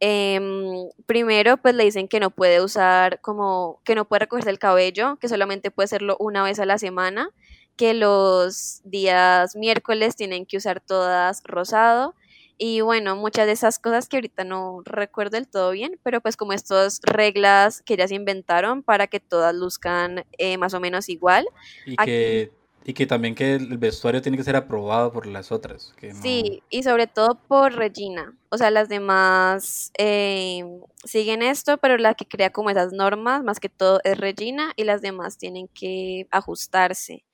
[0.08, 4.60] Em, primero, pues le dicen que no puede usar como, que no puede recogerse el
[4.60, 7.32] cabello, que solamente puede hacerlo una vez a la semana,
[7.76, 12.14] que los días miércoles tienen que usar todas rosado.
[12.60, 16.38] Y bueno, muchas de esas cosas que ahorita no recuerdo del todo bien, pero pues
[16.38, 21.48] como estas reglas que ellas inventaron para que todas luzcan eh, más o menos igual.
[21.88, 22.52] Y que
[22.88, 25.92] y que también que el vestuario tiene que ser aprobado por las otras.
[26.22, 28.38] Sí, y sobre todo por Regina.
[28.50, 30.64] O sea, las demás eh,
[31.04, 34.84] siguen esto, pero la que crea como esas normas, más que todo, es Regina y
[34.84, 37.26] las demás tienen que ajustarse.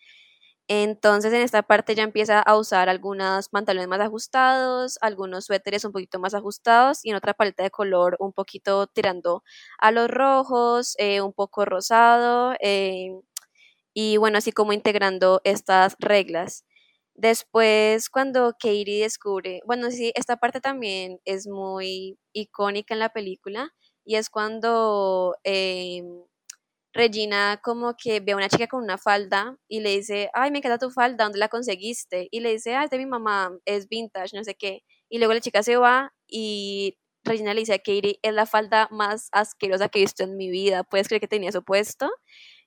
[0.69, 5.91] Entonces en esta parte ya empieza a usar algunos pantalones más ajustados, algunos suéteres un
[5.91, 9.43] poquito más ajustados y en otra paleta de color un poquito tirando
[9.79, 12.53] a los rojos, eh, un poco rosado.
[12.61, 13.11] Eh,
[13.93, 16.65] y bueno, así como integrando estas reglas.
[17.15, 23.73] Después, cuando Katie descubre, bueno, sí, esta parte también es muy icónica en la película,
[24.05, 26.23] y es cuando em,
[26.93, 30.57] Regina como que ve a una chica con una falda y le dice, ay, me
[30.57, 32.27] encanta tu falda, ¿dónde la conseguiste?
[32.31, 34.83] Y le dice, ah, es de mi mamá, es vintage, no sé qué.
[35.09, 38.89] Y luego la chica se va y Regina le dice a Katie, es la falda
[38.91, 42.09] más asquerosa que he visto en mi vida, ¿puedes creer que tenía eso puesto?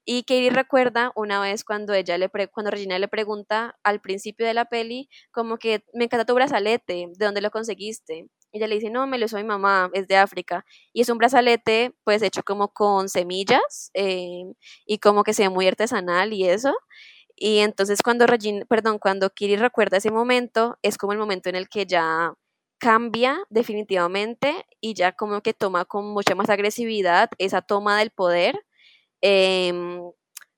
[0.04, 4.54] Y Katie recuerda una vez cuando ella le cuando Regina le pregunta al principio de
[4.54, 8.28] la peli, como que me encanta tu brazalete, ¿de dónde lo conseguiste?
[8.52, 10.64] Ella le dice, no, me lo hizo mi mamá, es de África.
[10.92, 14.44] Y es un brazalete, pues, hecho como con semillas eh,
[14.86, 16.72] y como que se ve muy artesanal y eso.
[17.36, 21.56] Y entonces cuando Regina, perdón, cuando Kiri recuerda ese momento, es como el momento en
[21.56, 22.34] el que ya
[22.78, 28.64] cambia definitivamente y ya como que toma con mucha más agresividad esa toma del poder
[29.26, 30.02] Em,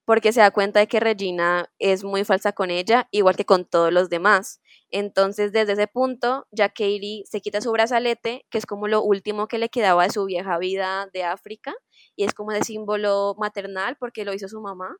[0.04, 3.64] porque se da cuenta de que Regina es muy falsa con ella, igual que con
[3.64, 4.60] todos los demás.
[4.90, 9.46] Entonces, desde ese punto, ya Katie se quita su brazalete, que es como lo último
[9.46, 11.74] que le quedaba de su vieja vida de África,
[12.16, 14.96] y es como de símbolo maternal, porque lo hizo su mamá.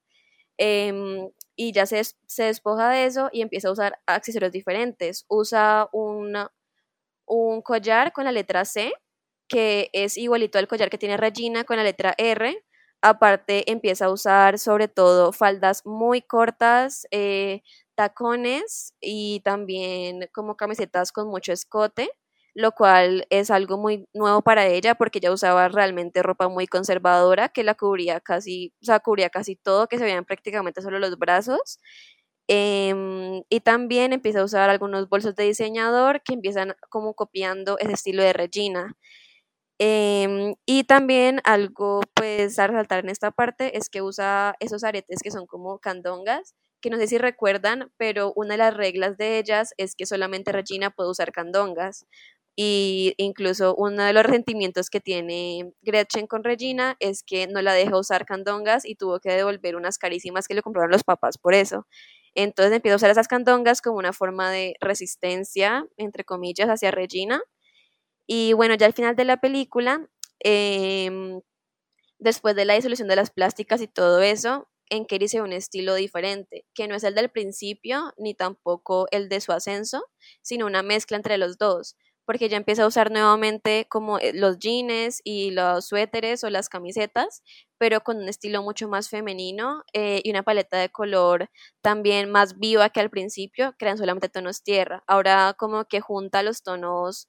[0.58, 5.24] Em, y ya se, se, despoja de eso y empieza a usar accesorios diferentes.
[5.28, 8.92] Usa un collar con la letra C,
[9.48, 12.64] que es igualito al collar que tiene Regina con la letra R,
[13.02, 17.62] Aparte empieza a usar sobre todo faldas muy cortas, eh,
[17.94, 22.10] tacones y también como camisetas con mucho escote,
[22.54, 27.50] lo cual es algo muy nuevo para ella porque ella usaba realmente ropa muy conservadora
[27.50, 31.18] que la cubría casi, o sea, cubría casi todo, que se veían prácticamente solo los
[31.18, 31.78] brazos.
[32.48, 37.92] Em, y también empieza a usar algunos bolsos de diseñador que empiezan como copiando ese
[37.92, 38.96] estilo de Regina.
[39.78, 45.18] Em, y también algo pues a resaltar en esta parte es que usa esos aretes
[45.22, 49.38] que son como candongas, que no sé si recuerdan, pero una de las reglas de
[49.38, 52.06] ellas es que solamente Regina puede usar candongas.
[52.58, 57.74] Y incluso uno de los resentimientos que tiene Gretchen con Regina es que no la
[57.74, 61.52] deja usar candongas y tuvo que devolver unas carísimas que le compraron los papás por
[61.54, 61.86] eso.
[62.34, 67.42] Entonces empieza a usar esas candongas como una forma de resistencia, entre comillas, hacia Regina
[68.26, 70.08] y bueno, ya al final de la película,
[70.40, 71.40] em,
[72.18, 75.52] después de la disolución de las plásticas y todo eso, en Katie se ve un
[75.52, 80.04] estilo diferente, que no es el del principio ni tampoco el de su ascenso,
[80.42, 84.58] sino una mezcla entre los dos, porque ella empieza a usar nuevamente como eh, los
[84.58, 87.42] jeans y los suéteres o las camisetas,
[87.78, 91.50] pero con un estilo mucho más femenino eh, y una paleta de color
[91.82, 95.02] también más viva que al principio, que eran solamente tonos tierra.
[95.06, 97.28] Ahora como que junta los tonos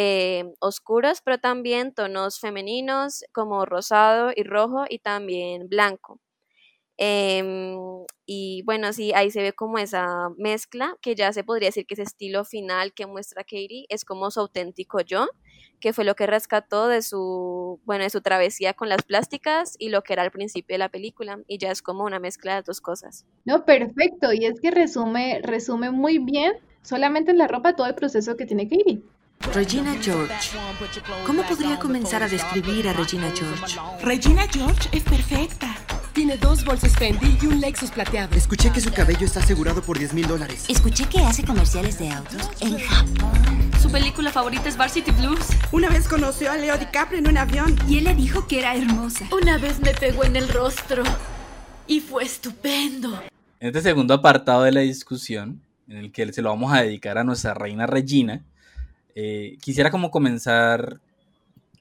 [0.00, 6.20] eh, oscuros, pero también tonos femeninos como rosado y rojo y también blanco.
[6.96, 7.76] Em,
[8.24, 11.94] y bueno, sí, ahí se ve como esa mezcla, que ya se podría decir que
[11.94, 15.26] ese estilo final que muestra Katie es como su auténtico yo,
[15.80, 19.88] que fue lo que rescató de su, bueno, de su travesía con las plásticas y
[19.88, 22.62] lo que era al principio de la película, y ya es como una mezcla de
[22.62, 23.26] dos cosas.
[23.44, 27.96] No, perfecto, y es que resume, resume muy bien solamente en la ropa todo el
[27.96, 29.02] proceso que tiene Katie.
[29.40, 30.34] Regina George.
[31.26, 33.78] ¿Cómo podría comenzar a describir a Regina George?
[34.02, 35.74] Regina George es perfecta.
[36.12, 38.34] Tiene dos bolsos Fendi y un Lexus plateado.
[38.36, 40.66] Escuché que su cabello está asegurado por 10 mil dólares.
[40.68, 43.70] Escuché que hace comerciales de autos en Japón.
[43.80, 45.46] Su película favorita es Varsity Blues.
[45.72, 47.76] Una vez conoció a Leo DiCaprio en un avión.
[47.88, 49.28] Y él le dijo que era hermosa.
[49.40, 51.04] Una vez me pegó en el rostro.
[51.86, 53.22] Y fue estupendo.
[53.60, 57.16] En este segundo apartado de la discusión, en el que se lo vamos a dedicar
[57.16, 58.42] a nuestra reina Regina,
[59.20, 61.00] eh, quisiera como comenzar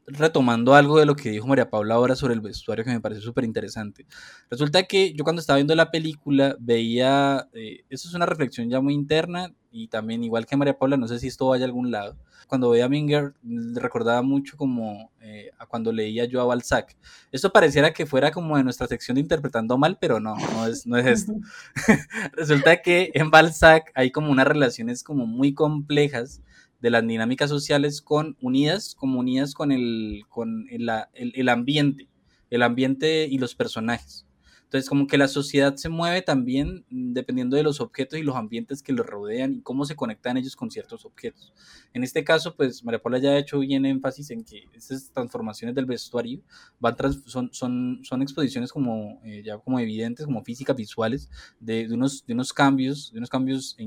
[0.08, 3.22] retomando algo de lo que dijo María Paula ahora sobre el vestuario que me pareció
[3.22, 4.08] súper interesante.
[4.50, 8.82] Resulta que yo cuando estaba viendo la película veía, eh, eso es una reflexión ya
[8.82, 11.92] muy interna y también igual que María Paula, no sé si esto vaya a algún
[11.92, 12.18] lado.
[12.48, 13.36] Cuando veía a Minger
[13.76, 16.98] recordaba mucho como eh, a cuando leía yo a Balzac.
[17.32, 20.88] Esto pareciera que fuera como de nuestra sección de interpretando mal, pero no, no es,
[20.88, 21.34] no es esto.
[22.32, 26.42] Resulta que en Balzac hay como unas relaciones como muy complejas
[26.82, 29.24] de las dinámicas sociales con unidas como
[29.56, 32.08] con el, con el, el, ambiente,
[32.50, 34.28] el ambiente y los personajes.
[34.68, 38.84] Entonces, como que la sociedad se mueve también dependiendo de los objetos y los ambientes
[38.84, 41.54] que los rodean y cómo se conectan ellos con ciertos objetos.
[41.94, 45.74] En este caso, pues María Paula ya ha hecho bien énfasis en que estas transformaciones
[45.74, 46.42] del vestuario
[46.82, 51.30] van son, son, son exposiciones como eh, ya como evidentes, como físicas, visuales,
[51.62, 53.78] de, de, unos, de unos cambios, de unos cambios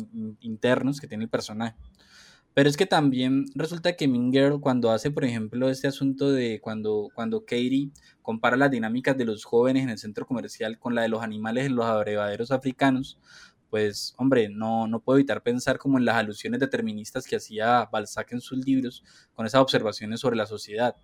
[0.41, 1.77] internos que tiene el personaje.
[2.61, 6.61] Pero es que también resulta que Mean Girl cuando hace, por ejemplo, este asunto de
[6.61, 7.91] cuando, cuando Katie
[8.21, 11.65] compara las dinámicas de los jóvenes en el centro comercial con la de los animales
[11.65, 13.19] en los abrevaderos africanos,
[13.71, 18.31] pues hombre, no, no puedo evitar pensar como en las alusiones deterministas que hacía Balzac
[18.33, 20.97] en sus libros con esas observaciones sobre la sociedad.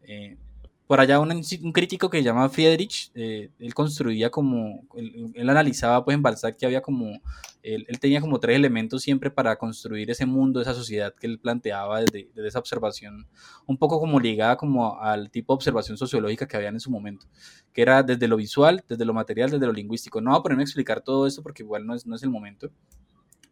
[0.00, 0.38] Eh,
[0.86, 6.14] por allá un, crítico que se llama Friedrich, eh, él construía como, él, analizaba pues
[6.14, 7.20] en Balzac que había como,
[7.62, 12.00] él, tenía como tres elementos siempre para construir ese mundo, esa sociedad que él planteaba
[12.00, 13.26] desde, desde, esa observación,
[13.66, 17.26] un poco como ligada como al tipo de observación sociológica que había en su momento,
[17.72, 20.20] que era desde lo visual, desde lo material, desde lo lingüístico.
[20.20, 22.30] No voy a ponerme a explicar todo esto porque igual no es, no es el
[22.30, 22.70] momento,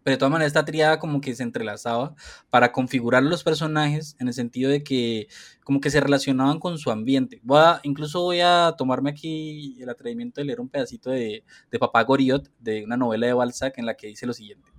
[0.04, 2.14] pero de todas maneras esta triada como que se entrelazaba
[2.50, 5.28] para configurar los personajes en el sentido de que
[5.64, 7.40] como que se relacionaban con su ambiente.
[7.42, 11.78] Voy a, incluso voy a tomarme aquí el atrevimiento de leer un pedacito de, de
[11.78, 14.70] Papá Goriot, de una novela de Balzac en la que dice lo siguiente.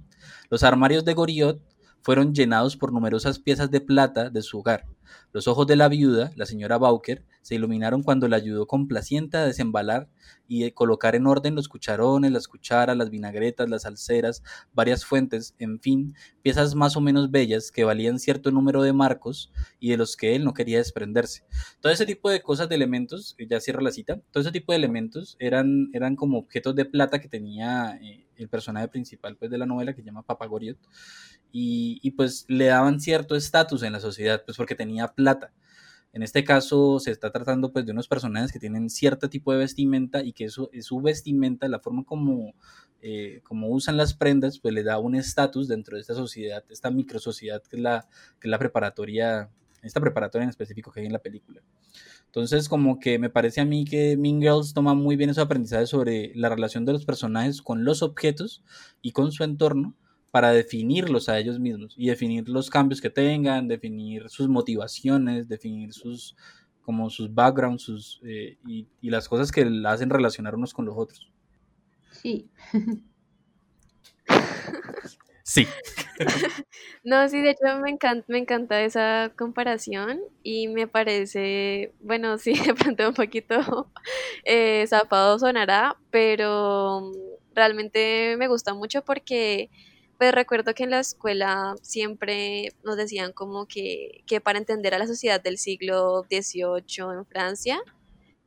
[0.50, 1.60] Los armarios de Goriot
[2.02, 4.86] fueron llenados por numerosas piezas de plata de su hogar.
[5.32, 9.46] Los ojos de la viuda, la señora Bauker, se iluminaron cuando le ayudó complaciente a
[9.46, 10.10] desembalar
[10.48, 14.42] y colocar en orden los cucharones, las cucharas, las vinagretas, las alceras,
[14.74, 19.52] varias fuentes, en fin, piezas más o menos bellas que valían cierto número de marcos
[19.80, 21.44] y de los que él no quería desprenderse.
[21.82, 24.80] Todo ese tipo de cosas, de elementos, ya cierro la cita, todo ese tipo de
[24.80, 29.60] elementos eran, eran como objetos de plata que tenía eh, el personaje principal pues, de
[29.60, 30.80] la novela que se llama Papagoriot
[31.58, 35.54] y, pues le daban cierto estatus en la sociedad, pues porque tenía plata.
[36.16, 39.58] En este caso se está tratando pues de unos personajes que tienen cierto tipo de
[39.58, 42.54] vestimenta y que eso, su vestimenta, la forma como,
[43.02, 46.90] eh, como usan las prendas, pues le da un estatus dentro de esta sociedad, esta
[46.90, 48.08] micro sociedad que es la,
[48.40, 49.50] que es la preparatoria,
[49.84, 51.62] esta preparatoria en específico que hay en la película.
[52.28, 55.90] Entonces, como que me parece a mí que Mean Girls toma muy bien esos aprendizajes
[55.90, 58.64] sobre la relación de los personajes con los objetos
[59.02, 59.98] y con su entorno
[60.36, 65.94] para definirlos a ellos mismos y definir los cambios que tengan, definir sus motivaciones, definir
[65.94, 66.36] sus
[66.82, 70.96] como sus backgrounds sus, eh, y, las cosas que la hacen relacionar unos con los
[70.98, 71.32] otros.
[72.12, 72.50] Sí.
[75.44, 75.66] sí.
[77.06, 82.56] no, sí, de hecho me encanta, me encanta esa comparación y me parece, bueno, sí,
[82.60, 83.90] de pronto un poquito
[84.44, 87.14] eh, zapado sonará, pero
[87.54, 89.70] realmente me gusta mucho porque
[90.18, 95.08] pues recuerdo que en la escuela siempre nos decían como que, para entender a la
[95.08, 97.82] sociedad del siglo XVIII en Francia,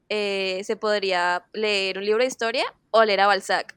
[0.08, 3.76] eh, se podría leer un libro de historia oler a Balzac.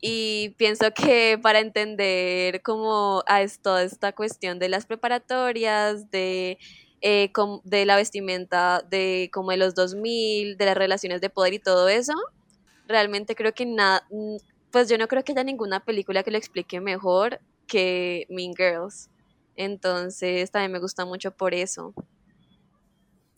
[0.00, 6.58] Y pienso que para entender cómo es toda esta cuestión de las preparatorias, de,
[7.00, 7.32] eh,
[7.64, 11.88] de la vestimenta de como de los 2000, de las relaciones de poder y todo
[11.88, 12.12] eso,
[12.86, 14.06] realmente creo que nada,
[14.76, 19.08] pues yo no creo que haya ninguna película que lo explique mejor que Mean Girls.
[19.54, 21.94] Entonces también me gusta mucho por eso.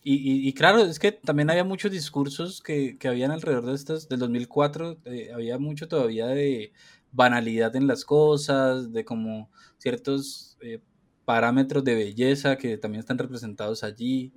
[0.02, 4.18] Y, claro, es que también había muchos discursos que, que habían alrededor de estos, del
[4.18, 6.72] 2004, eh, había mucho todavía de
[7.12, 10.80] banalidad en las cosas, de como ciertos eh,
[11.28, 14.32] parámetros de belleza que también están representados allí.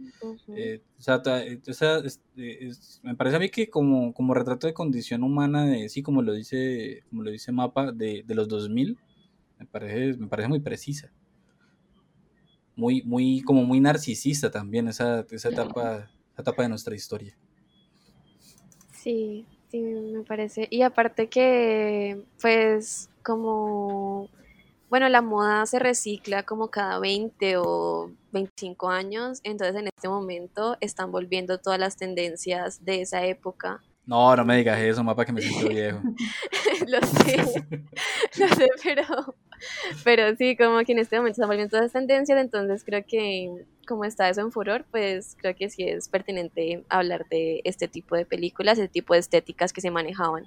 [0.49, 1.21] Eh, o sea,
[3.01, 6.33] me parece a mí que como, como retrato de condición humana, de, sí, como lo
[6.33, 8.97] dice, como lo dice Mapa, de, de los 2000,
[9.57, 11.13] me parece, me parece muy precisa
[12.75, 17.37] muy, muy, como muy narcisista también esa, esa etapa, etapa de nuestra historia.
[18.91, 20.67] Sí, sí, me parece.
[20.69, 24.29] Y aparte que, pues, como,
[24.91, 30.75] bueno, la moda se recicla como cada 20 o 25 años, entonces en este momento
[30.81, 33.81] están volviendo todas las tendencias de esa época.
[34.05, 36.01] No, no me digas eso, mapa que me siento viejo.
[36.87, 37.37] lo sé,
[38.37, 39.35] lo sé, pero,
[40.03, 43.65] pero sí, como que en este momento están volviendo todas las tendencias, entonces creo que
[43.87, 48.17] como está eso en furor, pues creo que sí es pertinente hablar de este tipo
[48.17, 50.43] de películas, este tipo de estéticas que se manejaban.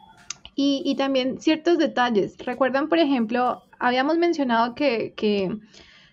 [0.56, 2.38] Y, también ciertos detalles.
[2.38, 5.56] Recuerdan, por ejemplo, habíamos mencionado que, que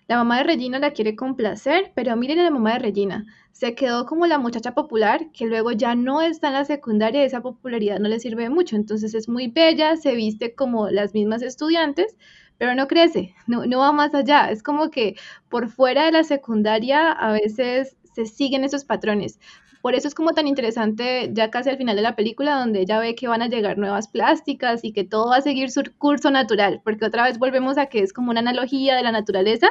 [0.08, 3.26] la mamá de Regina la quiere complacer, pero miren a la mamá de Regina
[3.62, 7.26] se quedó como la muchacha popular, que luego ya no está en la secundaria y
[7.26, 8.74] esa popularidad no le sirve mucho.
[8.74, 12.16] Entonces es muy bella, se viste como las mismas estudiantes,
[12.58, 14.50] pero no crece, no, no va más allá.
[14.50, 15.14] Es como que
[15.48, 19.38] por fuera de la secundaria a veces se siguen esos patrones.
[19.82, 23.00] Por eso es como tan interesante ya casi al final de la película, donde ella
[23.00, 26.30] ve que van a llegar nuevas plásticas y que todo va a seguir su curso
[26.30, 29.68] natural, porque otra vez volvemos a que es como una analogía de la naturaleza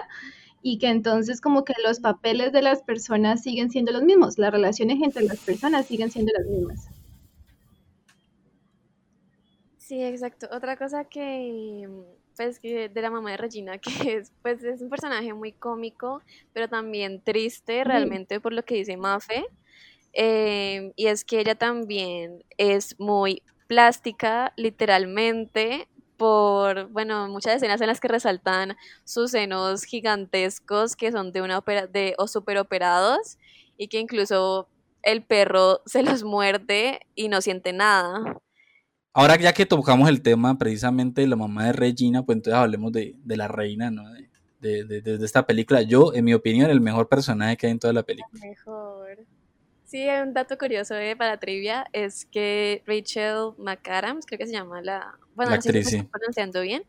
[0.61, 4.51] y que entonces como que los papeles de las personas siguen siendo los mismos, las
[4.51, 6.89] relaciones entre las personas siguen siendo las mismas.
[9.77, 10.47] Sí, exacto.
[10.51, 11.87] Otra cosa que,
[12.35, 16.21] pues, que de la mamá de Regina, que es, pues, es un personaje muy cómico,
[16.53, 19.45] pero también triste realmente por lo que dice Mafe,
[20.13, 25.87] eh, y es que ella también es muy plástica, literalmente,
[26.17, 31.57] por, bueno, muchas escenas en las que resaltan sus senos gigantescos que son de una
[31.57, 33.39] ópera de o super operados
[33.77, 34.67] y que incluso
[35.01, 38.37] el perro se los muerde y no siente nada.
[39.13, 42.91] Ahora ya que tocamos el tema precisamente de la mamá de Regina, pues entonces hablemos
[42.91, 44.03] de, la reina, ¿no?
[44.59, 45.81] De, de, esta película.
[45.81, 48.39] Yo, en mi opinión, el mejor personaje que hay en toda la película.
[48.45, 48.90] Mejor.
[49.91, 54.81] Sí, un dato curioso eh, para trivia es que Rachel McAdams, creo que se llama
[54.81, 56.85] la, bueno, no sé si estoy pronunciando bien,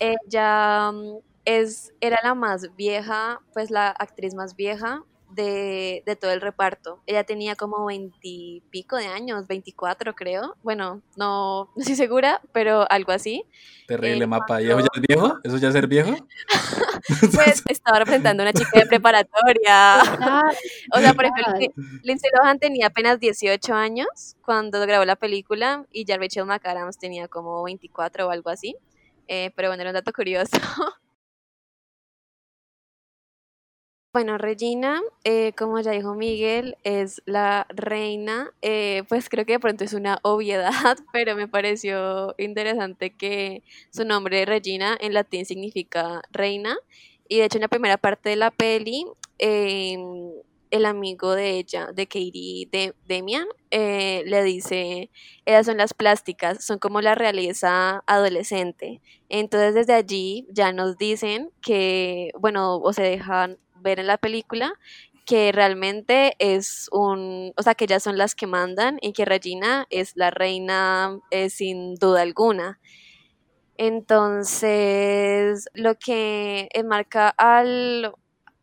[0.00, 6.32] ella mm, es, era la más vieja, pues la actriz más vieja de, de, todo
[6.32, 7.00] el reparto.
[7.06, 10.56] Ella tenía como veintipico de años, 24 creo.
[10.64, 13.44] Bueno, no, no estoy segura, pero algo así.
[13.86, 14.60] Terrible mapa.
[14.60, 15.38] ¿Y eso ya es viejo?
[15.44, 16.16] ¿Eso ya es ser viejo?
[17.34, 20.00] pues estaba representando a una chica de preparatoria.
[20.92, 26.04] o sea, por ejemplo, Lindsay Lohan tenía apenas 18 años cuando grabó la película y
[26.04, 28.76] ya Rachel McAdams tenía como 24 o algo así.
[29.28, 30.52] Eh, pero bueno, era un dato curioso.
[34.12, 38.52] Bueno, Regina, eh, como ya dijo Miguel, es la reina.
[38.60, 40.70] Eh, pues creo que de pronto es una obviedad,
[41.14, 46.76] pero me pareció interesante que su nombre Regina en latín significa reina.
[47.26, 49.06] Y de hecho en la primera parte de la peli,
[49.38, 50.30] em,
[50.70, 55.10] el amigo de ella, de Katie, de Demian, eh, le dice,
[55.46, 59.00] ellas son las plásticas, son como la realeza adolescente.
[59.30, 64.74] Entonces desde allí ya nos dicen que, bueno, o se dejan ver en la película
[65.26, 69.86] que realmente es un, o sea, que ellas son las que mandan y que Regina
[69.90, 72.80] es la reina eh, sin duda alguna.
[73.76, 78.12] Entonces, lo que enmarca al,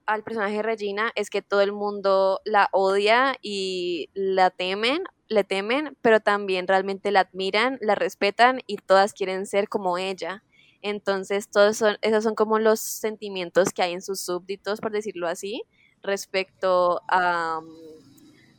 [0.06, 5.44] al personaje de Regina es que todo el mundo la odia y la temen, le
[5.44, 10.44] temen, pero también realmente la admiran, la respetan y todas quieren ser como ella.
[10.82, 15.28] Entonces, todos son, esos son como los sentimientos que hay en sus súbditos, por decirlo
[15.28, 15.64] así,
[16.02, 17.62] respecto a,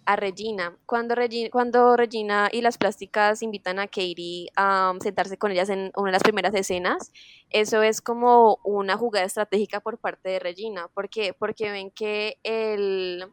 [0.05, 0.77] a Regina.
[0.87, 1.51] Cuando, Regina.
[1.51, 6.13] cuando Regina y las plásticas invitan a Katie a sentarse con ellas en una de
[6.13, 7.13] las primeras escenas,
[7.51, 10.89] eso es como una jugada estratégica por parte de Regina.
[10.89, 11.33] ¿Por qué?
[11.33, 13.25] Porque ven que el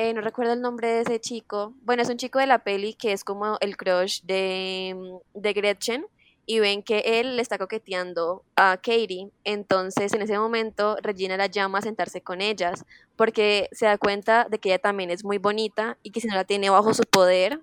[0.00, 2.94] eh, no recuerdo el nombre de ese chico, bueno, es un chico de la peli
[2.94, 6.06] que es como el crush de, mm, de Gretchen
[6.50, 9.30] y ven que él le está coqueteando a Katie.
[9.44, 12.86] Entonces, en ese momento, Regina la llama a sentarse con ellas
[13.16, 16.34] porque se da cuenta de que ella también es muy bonita y que si no
[16.34, 17.60] la tiene bajo su poder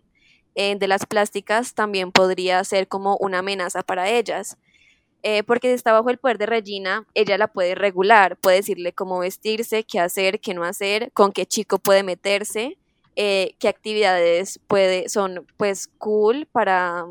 [0.54, 4.56] eh, de las plásticas, también podría ser como una amenaza para ellas.
[5.24, 8.94] Eh, porque si está bajo el poder de Regina, ella la puede regular, puede decirle
[8.94, 12.78] cómo vestirse, qué hacer, qué no hacer, con qué chico puede meterse,
[13.16, 17.08] eh, qué actividades puede, son pues cool para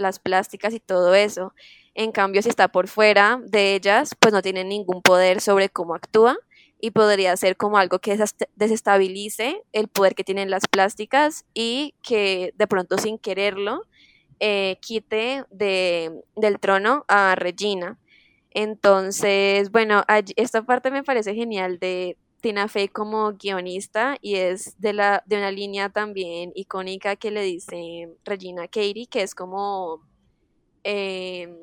[0.00, 1.54] las plásticas y todo eso.
[1.94, 5.94] En cambio, si está por fuera de ellas, pues no tiene ningún poder sobre cómo
[5.94, 6.36] actúa
[6.80, 8.18] y podría ser como algo que
[8.56, 13.84] desestabilice el poder que tienen las plásticas y que de pronto sin quererlo
[14.38, 17.98] eh, quite de, del trono a Regina.
[18.52, 20.02] Entonces, bueno,
[20.36, 25.36] esta parte me parece genial de Tina Fey como guionista y es de, la, de
[25.36, 30.02] una línea también icónica que le dice Regina Katie, que es como,
[30.84, 31.56] em,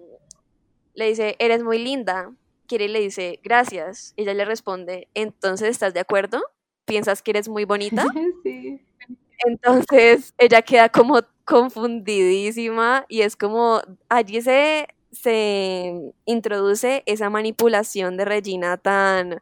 [0.94, 2.32] le dice, eres muy linda.
[2.68, 4.14] Kiri le dice, gracias.
[4.18, 6.42] Ella le responde, entonces, ¿estás de acuerdo?
[6.86, 8.06] ¿Piensas que eres muy bonita?
[8.44, 8.82] Sí.
[9.46, 18.26] Entonces, ella queda como confundidísima y es como allí se, se introduce esa manipulación de
[18.26, 19.42] Regina tan,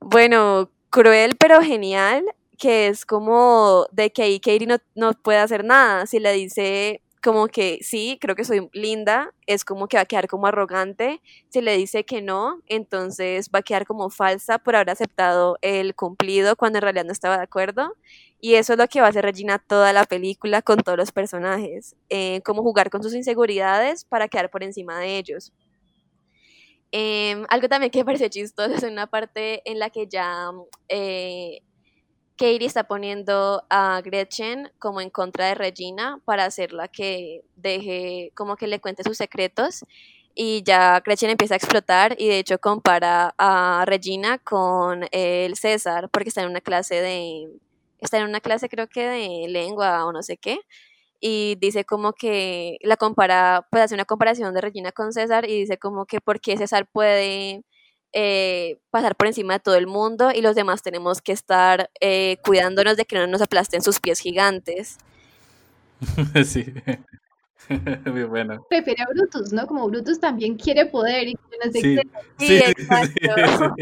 [0.00, 2.24] bueno, cruel pero genial,
[2.58, 6.06] que es como de que ahí Katie no, no puede hacer nada.
[6.06, 10.06] Si le dice como que sí, creo que soy linda, es como que va a
[10.06, 11.20] quedar como arrogante.
[11.48, 15.94] Si le dice que no, entonces va a quedar como falsa por haber aceptado el
[15.94, 17.94] cumplido cuando en realidad no estaba de acuerdo.
[18.40, 21.10] Y eso es lo que va a hacer Regina toda la película con todos los
[21.12, 25.52] personajes, eh, como jugar con sus inseguridades para quedar por encima de ellos.
[26.90, 30.50] Em, algo también que me parece chistoso es una parte en la que ya
[30.88, 31.60] eh,
[32.36, 38.56] Katie está poniendo a Gretchen como en contra de Regina para hacerla que deje, como
[38.56, 39.84] que le cuente sus secretos.
[40.34, 46.08] Y ya Gretchen empieza a explotar y de hecho compara a Regina con el César
[46.10, 47.48] porque está en una clase de,
[48.00, 50.60] está en una clase creo que de lengua o no sé qué.
[51.20, 55.60] Y dice como que la compara, puede hacer una comparación de Regina con César y
[55.60, 57.64] dice como que porque César puede
[58.12, 62.38] eh, pasar por encima de todo el mundo y los demás tenemos que estar eh,
[62.44, 64.98] cuidándonos de que no nos aplasten sus pies gigantes.
[66.44, 66.72] sí.
[68.06, 68.64] Muy bueno.
[68.68, 69.66] Prefiere a Brutus, ¿no?
[69.66, 71.98] Como Brutus también quiere poder y no sé sí,
[72.38, 73.74] sí, exacto.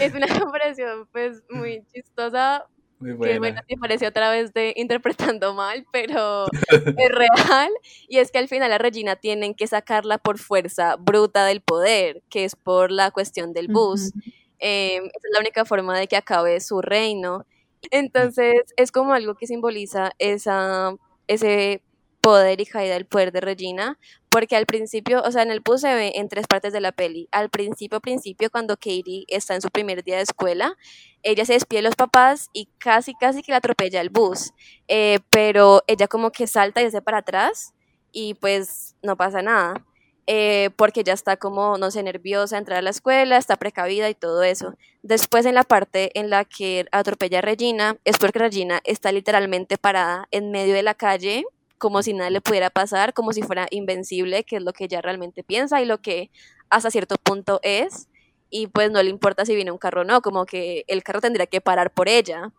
[0.00, 2.64] es una comparación pues muy chistosa
[3.00, 3.32] muy buena.
[3.32, 6.46] Que bueno, me pareció otra vez de interpretando mal, pero
[6.96, 7.70] es real.
[8.08, 12.22] Y es que al final a Regina tienen que sacarla por fuerza bruta del poder,
[12.28, 14.12] que es por la cuestión del bus.
[14.58, 17.46] Em, esa es la única forma de que acabe su reino.
[17.90, 20.94] Entonces es como algo que simboliza esa,
[21.26, 21.82] ese
[22.20, 23.98] poder y caída del poder de Regina,
[24.28, 26.92] porque al principio, o sea, en el bus se ve en tres partes de la
[26.92, 27.28] peli.
[27.32, 30.76] Al principio, principio, cuando Katie está en su primer día de escuela,
[31.22, 34.52] ella se despide de los papás y casi, casi que la atropella el bus,
[34.88, 37.74] eh, pero ella como que salta y se para atrás
[38.12, 39.84] y pues no pasa nada.
[40.30, 44.14] Eh, porque ya está como, no sé, nerviosa, entrar a la escuela, está precavida y
[44.14, 44.74] todo eso.
[45.02, 49.78] Después en la parte en la que atropella a Regina, es porque Regina está literalmente
[49.78, 51.46] parada en medio de la calle,
[51.78, 55.00] como si nada le pudiera pasar, como si fuera invencible, que es lo que ella
[55.02, 56.30] realmente piensa y lo que
[56.70, 58.08] hasta cierto punto es,
[58.50, 61.20] y pues no le importa si viene un carro o no, como que el carro
[61.20, 62.52] tendría que parar por ella,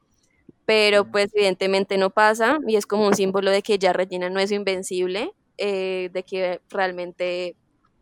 [0.66, 4.40] pero pues evidentemente no pasa y es como un símbolo de que ya Regina no
[4.40, 7.56] es invencible, eh, de que realmente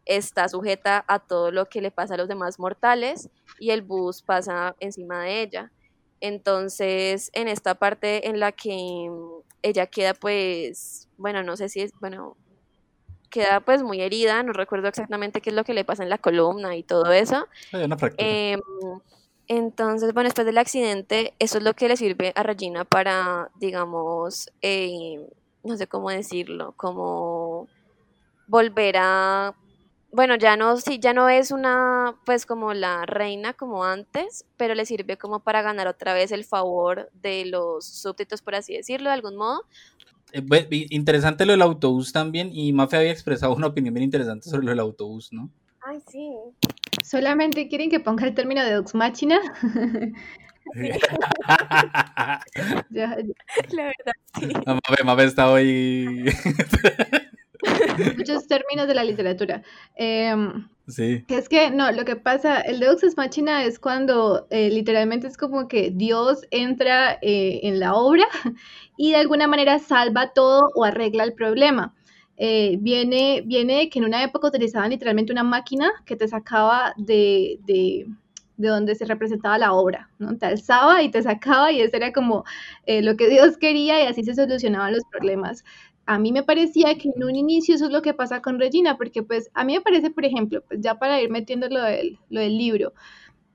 [0.05, 4.22] está sujeta a todo lo que le pasa a los demás mortales y el bus
[4.24, 5.72] pasa encima de ella.
[6.22, 9.09] Entonces, en esta parte en la que
[9.61, 12.36] ella queda pues, bueno, no sé si es, bueno,
[13.30, 16.18] queda pues muy herida, no recuerdo exactamente qué es lo que le pasa en la
[16.18, 17.47] columna y todo eso.
[18.18, 18.61] Em,
[19.47, 24.51] entonces, bueno, después del accidente, eso es lo que le sirve a Regina para, digamos,
[24.61, 25.26] eh,
[25.63, 27.68] no sé cómo decirlo, como
[28.47, 29.53] volver a
[30.12, 34.74] bueno, ya no, sí, ya no es una, pues como la reina como antes, pero
[34.74, 39.10] le sirve como para ganar otra vez el favor de los súbditos, por así decirlo,
[39.10, 39.66] de algún modo.
[40.32, 40.43] Eh,
[40.89, 44.72] interesante lo del autobús también, y Mafia había expresado una opinión bien interesante sobre lo
[44.72, 45.49] del autobús, ¿no?
[45.82, 46.34] Ay, sí.
[47.03, 49.39] ¿Solamente quieren que ponga el término de Dux Machina?
[52.10, 52.41] La
[52.89, 54.47] verdad, sí.
[54.66, 56.26] Mafia, Mafia está hoy...
[58.18, 59.64] muchos términos de la literatura.
[59.95, 61.24] Em, sí.
[61.28, 65.38] Es que, no, lo que pasa, el Deus Ex Machina es cuando eh, literalmente es
[65.38, 68.26] como que Dios entra eh, en la obra
[68.98, 71.93] y de alguna manera salva todo o arregla el problema.
[72.39, 77.60] Eh, viene, viene que en una época utilizaban literalmente una máquina que te sacaba de,
[77.66, 78.06] de,
[78.58, 80.38] de donde se representaba la obra, ¿no?
[80.38, 82.43] Te alzaba y te sacaba y eso era como
[82.86, 85.64] lo que Dios quería y así se solucionaban los problemas
[86.08, 88.97] a mí me parecía que en un inicio eso es lo que pasa con Regina,
[88.97, 92.18] porque pues a mí me parece, por ejemplo, pues ya para ir metiendo lo del,
[92.30, 92.93] lo del libro,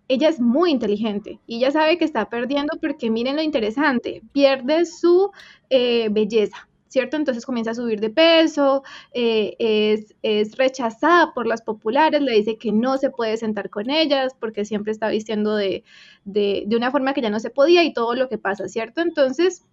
[0.08, 4.84] ella es muy inteligente y ella sabe que está perdiendo porque miren lo interesante, pierde
[4.84, 5.30] su
[5.70, 7.16] eh, belleza, ¿cierto?
[7.16, 8.82] Entonces comienza a subir de peso,
[9.14, 13.88] eh, es, es, rechazada por las populares, le dice que no se puede sentar con
[13.88, 15.84] ellas porque siempre está vistiendo de,
[16.26, 19.00] de, de una forma que ya no se podía y todo lo que pasa, ¿cierto?
[19.00, 19.64] Entonces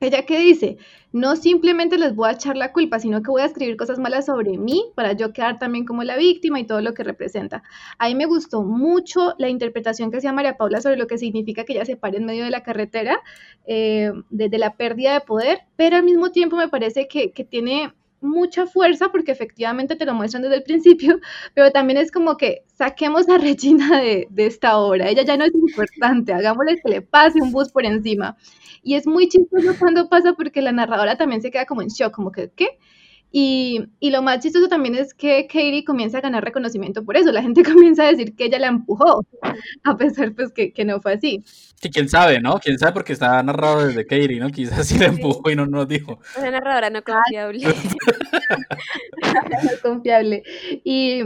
[0.00, 0.78] ella que dice,
[1.12, 4.26] no simplemente les voy a echar la culpa, sino que voy a escribir cosas malas
[4.26, 7.62] sobre mí para yo quedar también como la víctima y todo lo que representa.
[7.98, 11.64] A mí me gustó mucho la interpretación que hacía María Paula sobre lo que significa
[11.64, 13.20] que ella se pare en medio de la carretera,
[13.66, 17.92] eh, desde la pérdida de poder, pero al mismo tiempo me parece que, que tiene
[18.20, 21.20] mucha fuerza porque efectivamente te lo muestran desde el principio,
[21.54, 25.44] pero también es como que saquemos a Regina de, de, esta obra, ella ya no
[25.44, 28.36] es importante, hagámosle que le pase un bus por encima.
[28.82, 32.14] Y es muy chistoso cuando pasa porque la narradora también se queda como en shock,
[32.14, 32.78] como que, ¿qué?
[33.32, 37.30] Y, y, lo más chistoso también es que Katie comienza a ganar reconocimiento por eso.
[37.30, 39.24] La gente comienza a decir que ella la empujó,
[39.84, 41.44] a pesar pues que, que no fue así.
[41.80, 42.58] Que quién sabe, ¿no?
[42.58, 44.50] Quién sabe porque estaba narrado desde Katie, ¿no?
[44.50, 46.18] Quizás sí la empujó y no nos dijo.
[46.36, 47.66] Una narradora no confiable.
[49.62, 50.42] no confiable.
[50.84, 51.22] Y,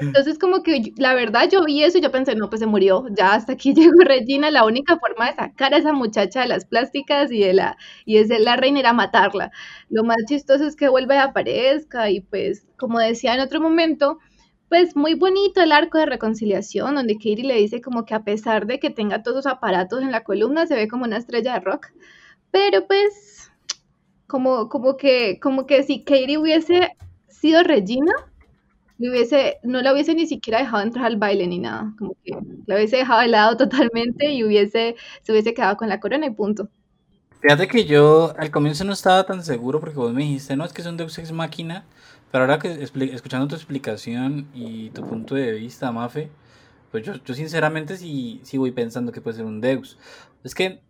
[0.00, 3.06] entonces, como que la verdad yo vi eso y yo pensé, no, pues se murió,
[3.16, 6.64] ya hasta aquí llegó Regina, la única forma de sacar a esa muchacha de las
[6.64, 9.50] plásticas y de la, y de la reina era matarla.
[9.88, 14.18] Lo más chistoso es que vuelve a aparezca y pues, como decía en otro momento,
[14.68, 18.66] pues muy bonito el arco de reconciliación, donde Katie le dice como que a pesar
[18.66, 21.60] de que tenga todos los aparatos en la columna, se ve como una estrella de
[21.60, 21.86] rock,
[22.50, 23.50] pero pues,
[24.26, 26.96] como, como que, como que si Katie hubiese
[27.28, 28.12] sido Regina,
[28.98, 32.32] hubiese, no la hubiese ni siquiera dejado entrar al baile ni nada, como que
[32.66, 36.30] la hubiese dejado de lado totalmente y hubiese, se hubiese quedado con la corona y
[36.30, 36.68] punto.
[37.40, 40.72] Fíjate que yo al comienzo no estaba tan seguro porque vos me dijiste, no, es
[40.72, 41.84] que es un Deus Ex Máquina,
[42.32, 42.82] pero ahora que
[43.12, 46.30] escuchando tu explicación y tu punto de vista, Mafe,
[46.90, 49.98] pues yo, yo sinceramente sí, sí voy pensando que puede ser un Deus.
[50.42, 50.80] Es que,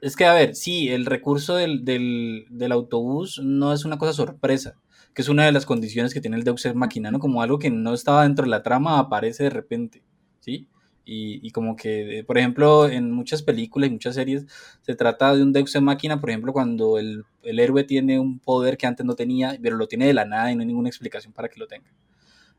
[0.00, 4.12] es que a ver, sí, el recurso del, del, del autobús no es una cosa
[4.12, 4.76] sorpresa
[5.14, 7.20] que es una de las condiciones que tiene el Deus Ex Machina, ¿no?
[7.20, 10.02] Como algo que no estaba dentro de la trama aparece de repente,
[10.40, 10.68] ¿sí?
[11.06, 14.46] Y, y, como que, por ejemplo, en muchas películas y muchas series
[14.80, 18.38] se trata de un Deus Ex Machina, por ejemplo, cuando el, el, héroe tiene un
[18.40, 20.88] poder que antes no tenía, pero lo tiene de la nada y no hay ninguna
[20.88, 21.92] explicación para que lo tenga.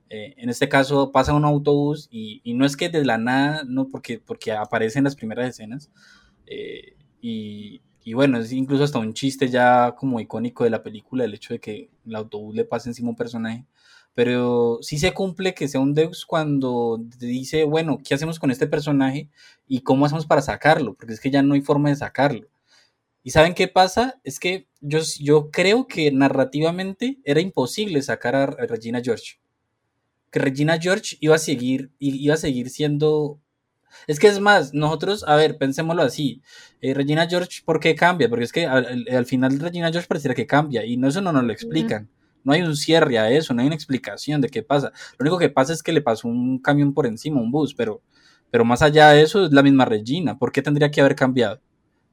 [0.09, 3.63] Eh, en este caso pasa un autobús y, y, no es que de la nada,
[3.65, 5.89] no porque, porque aparece en las primeras escenas,
[6.45, 6.94] eh,
[7.27, 11.55] y, bueno, es incluso hasta un chiste ya como icónico de la película, el hecho
[11.55, 13.65] de que el autobús le pase encima a un personaje.
[14.13, 18.67] Pero sí se cumple que sea un Deus cuando dice, bueno, ¿qué hacemos con este
[18.67, 19.29] personaje?
[19.67, 20.93] ¿Y cómo hacemos para sacarlo?
[20.93, 22.47] Porque es que ya no hay forma de sacarlo.
[23.23, 24.21] ¿Y saben qué pasa?
[24.23, 29.39] Es que yo, yo creo que narrativamente era imposible sacar a Regina George.
[30.31, 33.39] Que Regina George iba a seguir, iba a seguir siendo
[34.07, 36.41] es que es más, nosotros, a ver, pensémoslo así.
[36.81, 38.29] Eh, Regina George, ¿por qué cambia?
[38.29, 41.43] Porque es que al, final Regina George pareciera que cambia y no, eso no nos
[41.43, 42.09] lo explican.
[42.43, 44.91] No hay un cierre a eso, no hay una explicación de qué pasa.
[45.17, 48.01] Lo único que pasa es que le pasó un camión por encima, un bus, pero,
[48.51, 50.37] pero más allá de eso es la misma Regina.
[50.37, 51.59] ¿Por qué tendría que haber cambiado?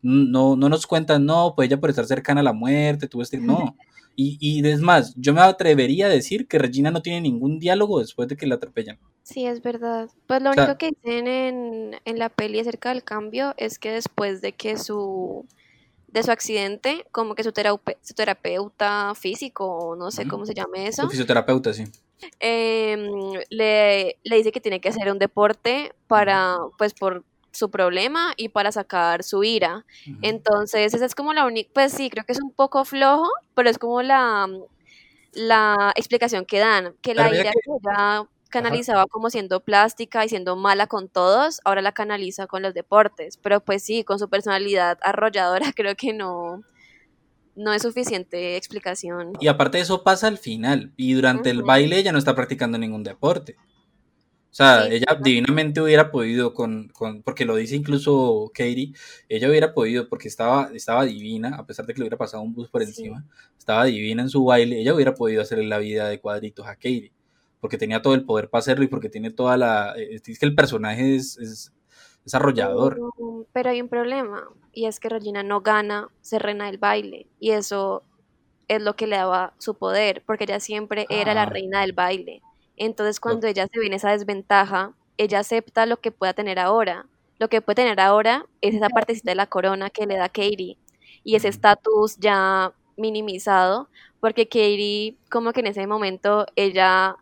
[0.01, 3.39] No, no nos cuentan, no, pues ella por estar cercana a la muerte, tuvo este.
[3.39, 3.77] No.
[4.15, 7.99] Y, y es más, yo me atrevería a decir que Regina no tiene ningún diálogo
[7.99, 8.99] después de que la atropellan.
[9.23, 10.09] Sí, es verdad.
[10.27, 14.41] Pues lo único que dicen en, en la peli acerca del cambio es que después
[14.41, 15.47] de que su
[16.13, 17.53] de su accidente, como que su,
[18.03, 21.03] su terapeuta físico, no sé cómo se llame eso.
[21.03, 21.85] Su fisioterapeuta, sí.
[22.39, 28.35] Em, le, le, dice que tiene que hacer un deporte para, pues por su problema
[28.37, 29.85] y para sacar su ira.
[30.21, 33.71] Entonces, esa es como la única, pues sí, creo que es un poco flojo, pero
[33.71, 34.49] es como la,
[35.33, 40.55] la explicación que dan, que la ira que ya canalizaba como siendo plástica y siendo
[40.55, 44.99] mala con todos, ahora la canaliza con los deportes, pero pues sí, con su personalidad
[45.03, 46.63] arrolladora creo que no,
[47.57, 49.33] no es suficiente explicación.
[49.41, 53.03] Y aparte eso pasa al final, y durante el baile ella no está practicando ningún
[53.03, 53.57] deporte.
[54.53, 58.93] O sea, ella divinamente hubiera podido con, con, porque lo dice incluso Katie,
[59.31, 62.53] ella hubiera podido, porque estaba, estaba divina, a pesar de que le hubiera pasado un
[62.53, 63.25] bus por encima,
[63.59, 67.13] estaba divina en su baile, ella hubiera podido hacerle la vida de cuadritos a Katie,
[67.63, 69.95] porque tenía todo el poder para hacerlo y porque tiene toda la...
[69.97, 71.73] Eh, es que el personaje es, es,
[72.27, 72.99] es arrollador.
[73.53, 77.53] Pero hay un problema, y es que Regina no gana ser reina del baile, y
[77.53, 78.03] eso
[78.67, 82.43] es lo que le daba su poder, porque ella siempre era la reina del baile.
[82.77, 87.07] Entonces cuando ella se ve en esa desventaja, ella acepta lo que pueda tener ahora.
[87.39, 90.79] Lo que puede tener ahora es esa partecita de la corona que le da Katie
[91.23, 93.89] y ese estatus ya minimizado,
[94.19, 97.17] porque Katie como que en ese momento ella,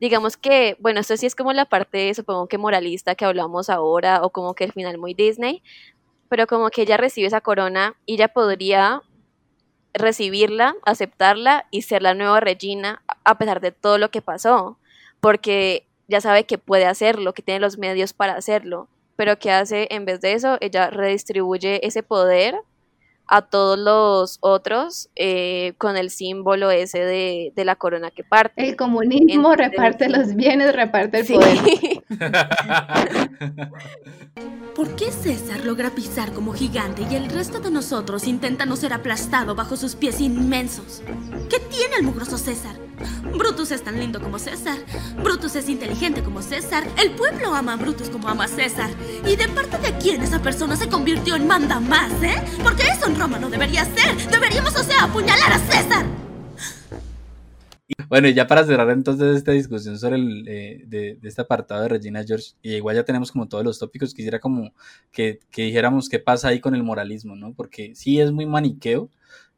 [0.00, 4.22] digamos que, bueno, esto sí es como la parte, supongo que moralista que hablamos ahora,
[4.22, 5.62] o como que el final muy Disney,
[6.28, 9.02] pero como que ella recibe esa corona y ella podría
[9.94, 14.78] recibirla, aceptarla y ser la nueva Regina a pesar de todo lo que pasó,
[15.20, 19.88] porque ya sabe que puede hacerlo, que tiene los medios para hacerlo, pero ¿qué hace
[19.90, 20.58] en vez de eso?
[20.60, 22.60] Ella redistribuye ese poder
[23.28, 28.68] a todos los otros eh, con el símbolo ese de, la corona que parte.
[28.68, 31.58] El comunismo reparte los bienes, reparte el poder.
[34.76, 38.92] ¿Por qué César logra pisar como gigante y el resto de nosotros intenta no ser
[38.92, 41.02] aplastado bajo sus pies inmensos?
[41.48, 42.76] ¿Qué tiene el mugroso César?
[43.36, 44.78] Brutus es tan lindo como César.
[45.22, 46.84] Brutus es inteligente como César.
[46.98, 48.90] El pueblo ama a Brutus como ama a César.
[49.26, 52.42] ¿Y de parte de quién esa persona se convirtió en manda más, eh?
[52.62, 54.30] Porque eso Roma no debería ser.
[54.30, 56.06] Deberíamos, o sea, apuñalar a César.
[58.08, 61.88] Bueno, y ya para cerrar entonces esta discusión sobre el, eh, de, este apartado de
[61.88, 64.72] Regina George, y igual ya tenemos como todos los tópicos, quisiera como
[65.12, 67.52] que, dijéramos qué pasa ahí con el moralismo, ¿no?
[67.54, 69.10] Porque sí es muy maniqueo,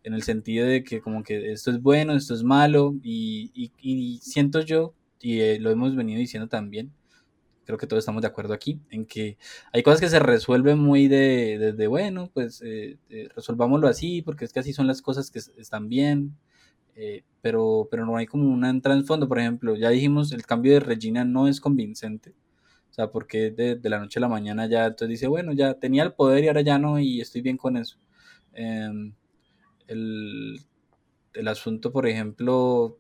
[0.03, 4.19] en el sentido de que como que esto es bueno, esto es malo, y, y,
[4.23, 6.93] siento yo, y eh, lo hemos venido diciendo también,
[7.69, 9.37] creo que todos estamos de acuerdo aquí, en que
[9.75, 14.47] hay cosas que se resuelven muy de, de, bueno, pues eh, eh, resolvámoslo así, porque
[14.47, 16.35] es que así son las cosas que están bien,
[17.43, 20.81] pero, pero no hay como una en fondo, por ejemplo, ya dijimos, el cambio de
[20.81, 22.35] Regina no es convincente,
[22.91, 25.75] o sea, porque de, de la noche a la mañana ya entonces dice, bueno, ya
[25.75, 27.99] tenía el poder y ahora ya no, y estoy bien con eso.
[28.55, 29.13] Em,
[29.87, 30.59] el,
[31.35, 32.99] el asunto, por ejemplo,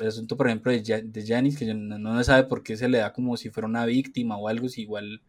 [0.00, 3.12] el asunto, por ejemplo, de, Janice, que no, no, sabe por qué se le da
[3.12, 5.22] como si fuera una víctima o algo, si igual,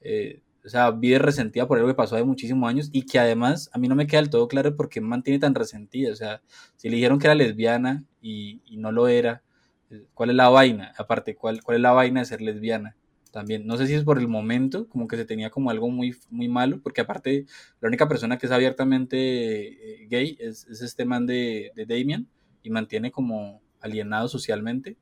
[0.00, 3.70] eh, o sea, vive resentida por algo que pasó hace muchísimos años y que además
[3.72, 6.42] a mí no me queda del todo claro por qué mantiene tan resentida, o sea,
[6.76, 9.42] si le dijeron que era lesbiana y, y no lo era,
[9.90, 10.92] eh, ¿cuál es la vaina?
[10.98, 12.96] Aparte, ¿cuál, ¿cuál es la vaina de ser lesbiana?
[13.30, 13.64] también.
[13.64, 16.48] No sé si es por el momento, como que se tenía como algo muy, muy
[16.48, 17.46] malo, porque aparte
[17.80, 22.26] la única persona que es abiertamente eh, gay es, este man de, de Damien
[22.64, 24.96] y mantiene como alienado socialmente.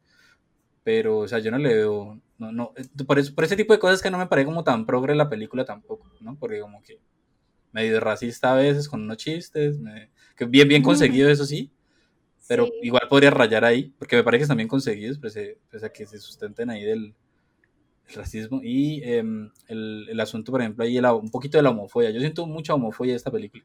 [0.84, 3.72] Pero, o sea, yo no le veo, no, no, eh, por, eso, por ese tipo
[3.72, 6.36] de cosas que no me parece como tan progre la película tampoco, ¿no?
[6.36, 6.98] Porque como que
[7.72, 9.78] medio racista a veces con unos chistes,
[10.36, 11.70] que bien, bien conseguido eso sí,
[12.48, 15.92] pero igual podría rayar ahí, porque me parece que están bien conseguidos, pese, pese a
[15.92, 17.14] que se sustenten ahí del,
[18.08, 22.10] el racismo y em, el, asunto, por ejemplo, ahí un poquito de la homofobia.
[22.10, 23.64] Yo siento mucha homofobia en esta película.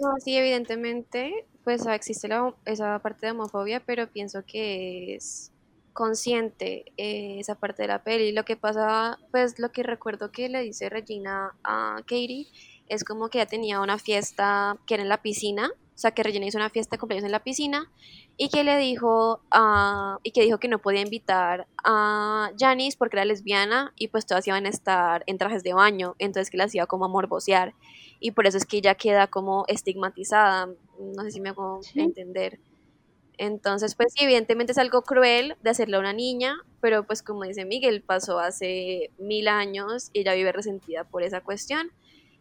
[0.00, 2.28] No, sí, evidentemente, pues existe
[2.64, 5.52] esa parte de homofobia, pero pienso que es
[5.92, 8.32] consciente eh, esa parte de la peli.
[8.32, 12.46] Lo que pasa, pues lo que recuerdo que le dice Regina a Katie
[12.88, 16.22] es como que ya tenía una fiesta que era en la piscina, o sea, que
[16.22, 17.90] Regina hizo una fiesta de cumpleaños en la piscina
[18.36, 23.16] y que le dijo uh, y que dijo que no podía invitar a Janice porque
[23.16, 26.72] era lesbiana y pues todas iban a estar en trajes de baño, entonces que las
[26.72, 27.74] iba como a morbosear
[28.20, 30.66] y por eso es que ella queda como estigmatizada,
[30.98, 32.58] no sé si me hago entender.
[33.38, 37.44] Entonces, pues sí, evidentemente es algo cruel de hacerle a una niña, pero pues como
[37.44, 41.92] dice Miguel, pasó hace mil años y ella vive resentida por esa cuestión.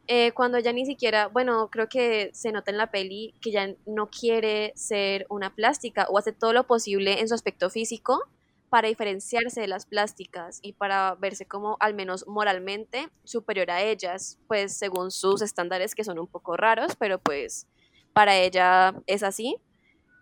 [0.07, 3.75] Eh, cuando ya ni siquiera, bueno, creo que se nota en la peli que ya
[3.85, 8.23] no quiere ser una plástica o hace todo lo posible en su aspecto físico
[8.69, 14.39] para diferenciarse de las plásticas y para verse como al menos moralmente superior a ellas,
[14.47, 17.67] pues según sus estándares que son un poco raros, pero pues
[18.13, 19.57] para ella es así.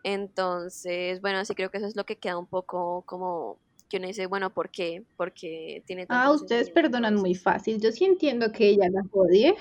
[0.04, 3.58] Entonces, bueno, sí creo que eso es lo que queda un poco como
[3.90, 5.04] que uno dice, bueno, ¿por qué?
[5.18, 7.80] Porque tiene Ah, ustedes perdonan muy fácil.
[7.80, 9.56] Yo sí entiendo que ella la odie.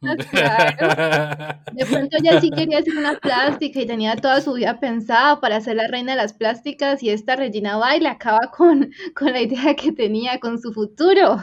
[0.00, 5.60] De pronto ella sí quería hacer una plástica y tenía toda su vida pensada para
[5.60, 9.74] ser la reina de las plásticas y esta Regina y acaba con, con la idea
[9.74, 11.36] que tenía con su futuro.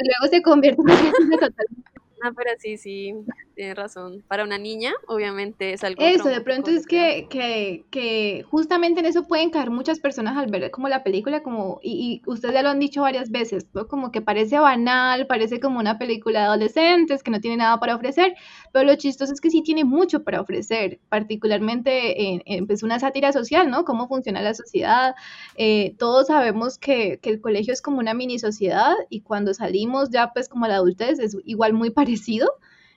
[0.00, 1.50] Luego se convierte en una
[2.22, 3.14] Ah, pero sí, sí,
[3.60, 4.24] tiene razón.
[4.26, 6.02] Para una niña, obviamente es algo.
[6.02, 10.50] Eso, de pronto es que, que, que, justamente en eso pueden caer muchas personas al
[10.50, 13.86] ver como la película, como, y, ustedes ya lo han dicho varias veces, ¿no?
[13.86, 17.94] Como que parece banal, parece como una película de adolescentes que no tiene nada para
[17.94, 18.34] ofrecer,
[18.72, 22.98] pero lo chistoso es que sí tiene mucho para ofrecer, particularmente en, en pues, una
[22.98, 23.84] sátira social, ¿no?
[23.84, 25.14] Cómo funciona la sociedad.
[25.56, 30.08] Eh, todos sabemos que, que el colegio es como una mini sociedad y cuando salimos
[30.08, 32.48] ya pues como la adultez es igual muy parecido.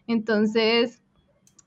[0.08, 1.04] Entonces,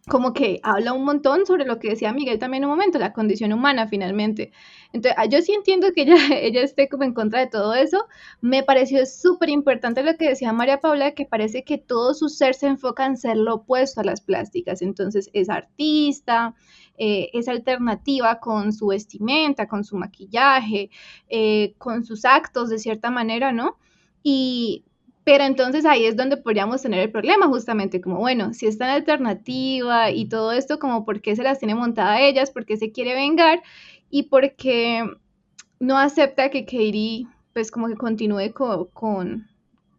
[0.09, 3.53] como que habla un montón sobre lo que decía Miguel también un momento, la condición
[3.53, 4.53] humana finalmente.
[4.93, 8.07] Entonces, ah, yo sí entiendo que ella, ella esté como en contra de todo eso.
[8.41, 12.55] Me pareció súper importante lo que decía María Paula, que parece que todo su ser
[12.55, 14.81] se enfoca en ser lo opuesto a las plásticas.
[14.81, 16.55] Entonces, es artista,
[16.99, 20.91] eh, es alternativa con su vestimenta, con su maquillaje,
[21.29, 23.77] eh, con sus actos de cierta manera, ¿no?
[24.23, 24.85] Y
[25.27, 28.91] pero entonces ahí es donde podríamos tener el problema, justamente, como, bueno, si es tan
[28.91, 32.93] alternativa y todo esto, como por qué se las tiene montada ellas, por qué se
[32.93, 33.61] quiere vengar
[34.09, 35.03] y por qué
[35.81, 39.49] no acepta que Katie, pues, como que continúe con,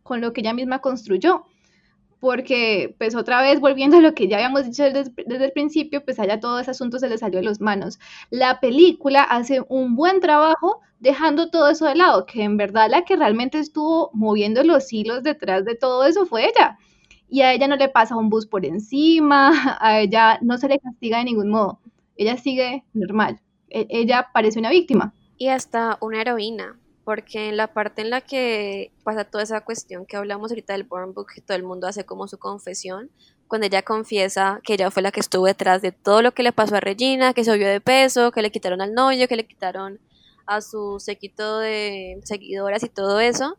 [0.01, 1.43] con lo que ella misma construyó
[2.19, 6.19] porque pues otra vez volviendo a lo que ya habíamos dicho desde, el principio, pues
[6.19, 7.99] allá todo ese asunto se le salió de las manos.
[8.29, 13.03] La película hace un buen trabajo dejando todo eso de lado, que en verdad la
[13.03, 16.77] que realmente estuvo moviendo los hilos detrás de todo eso fue ella.
[17.29, 19.51] Y a ella no le pasa un bus por encima,
[19.81, 21.79] a ella no se le castiga de ningún modo.
[22.15, 23.39] Ella sigue normal.
[23.69, 25.13] E, ella parece una víctima.
[25.37, 30.05] Y hasta una heroína, porque en la parte en la que pasa toda esa cuestión
[30.05, 33.09] que hablamos ahorita del Born Book, todo el mundo hace como su confesión,
[33.47, 36.51] cuando ella confiesa que ella fue la que estuvo detrás de todo lo que le
[36.51, 39.47] pasó a Regina, que se subió de peso, que le quitaron al novio, que le
[39.47, 40.01] quitaron
[40.47, 43.57] a su sequito de seguidoras y todo eso,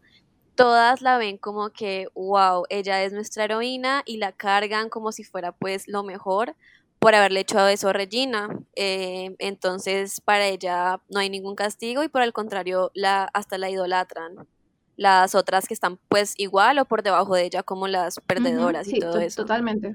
[0.54, 5.24] todas la ven como que, wow, ella es nuestra heroína y la cargan como si
[5.24, 6.54] fuera pues lo mejor,
[6.98, 8.48] por haberle hecho eso a Regina.
[8.74, 13.70] Eh, entonces, para ella no hay ningún castigo y por el contrario, la, hasta la
[13.70, 14.46] idolatran.
[14.96, 18.98] Las otras que están pues igual o por debajo de ella como las perdedoras y
[18.98, 19.42] todo eso.
[19.42, 19.94] Totalmente.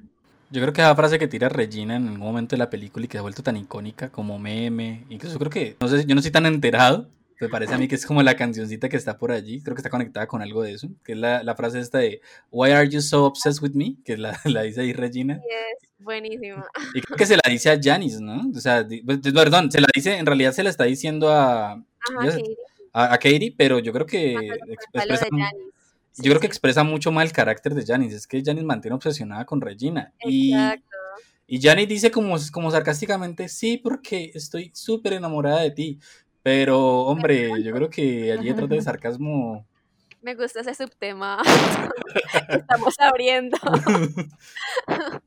[0.50, 3.08] Yo creo que esa frase que tira Regina en algún momento de la película y
[3.08, 6.20] que se ha vuelto tan icónica como meme, incluso creo que, no sé, yo no
[6.20, 7.10] estoy tan enterado,
[7.44, 9.82] me parece a mí que es como la cancioncita que está por allí, creo que
[9.82, 12.22] está conectada con algo de eso, que es la, la frase esta de
[12.52, 13.98] Why are you so obsessed with me?
[14.06, 15.36] Que la, la dice ahí Regina.
[15.36, 16.66] Yes, buenísima.
[16.94, 18.50] Y creo que se la dice a Janice, ¿no?
[18.56, 21.84] O sea, pues, perdón, se la dice, en realidad se la está diciendo a,
[22.94, 24.34] a, Katie, pero yo creo que
[24.68, 25.28] expresa,
[26.18, 29.46] yo creo que expresa mucho más el carácter de Janice, es que Janice mantiene obsesionada
[29.46, 30.14] con Regina.
[30.20, 30.86] Exacto.
[31.48, 36.00] Y, y Janice dice como, como sarcásticamente, sí, porque estoy súper enamorada de ti.
[36.44, 39.66] Pero, hombre, yo creo que allí detrás del sarcasmo.
[40.22, 41.42] Me gusta ese subtema
[42.50, 43.58] que estamos abriendo.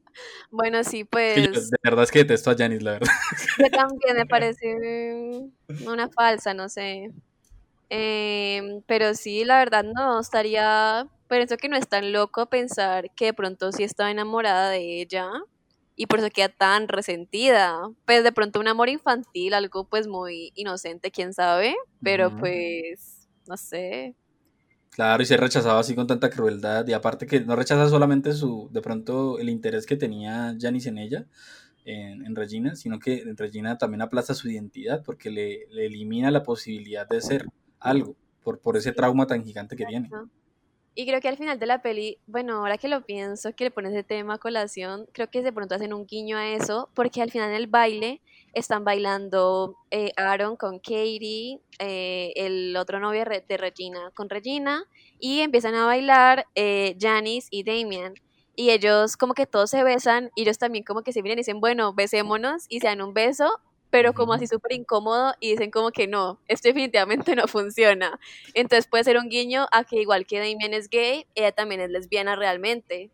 [0.51, 1.71] bueno, sí, pues.
[1.71, 3.13] de verdad es que detesto a Janice, la verdad.
[3.59, 5.51] Yo también me parece
[5.87, 7.11] una falsa, no sé.
[7.89, 11.07] Em, pero sí, la verdad no, estaría.
[11.29, 15.01] Pero eso que no es tan loco pensar que de pronto sí estaba enamorada de
[15.01, 15.29] ella
[15.97, 17.81] y por eso queda tan resentida.
[18.05, 23.57] Pues de pronto un amor infantil, algo pues muy inocente, quién sabe, pero pues no
[23.57, 24.15] sé.
[24.91, 28.71] Claro, y se rechazaba así con tanta crueldad y aparte que no rechaza solamente su,
[28.73, 31.27] de pronto el interés que tenía Janice en ella,
[31.85, 36.43] en, Regina, sino que en Regina también aplasta su identidad porque le, le, elimina la
[36.43, 37.47] posibilidad de ser
[37.79, 40.11] algo por, por ese trauma tan gigante que tiene.
[40.99, 43.71] Y creo que al final de la peli, bueno, ahora que lo pienso, que le
[43.71, 47.21] pones ese tema a colación, creo que de pronto hacen un guiño a eso, porque
[47.21, 48.23] al final del baile
[48.55, 54.85] están bailando eh, Aaron con Katie, eh, el otro novio de Regina con Regina,
[55.21, 58.15] y empiezan a bailar eh, Janice y Damien.
[58.55, 61.41] Y ellos como que todos se besan, y ellos también como que se miran y
[61.41, 65.71] dicen, bueno, besémonos, y se dan un beso, pero como así súper incómodo y dicen
[65.71, 68.19] como que no, esto definitivamente no funciona.
[68.55, 71.91] Entonces puede ser un guiño a que igual que Damien es gay, ella también es
[71.91, 73.11] lesbiana realmente.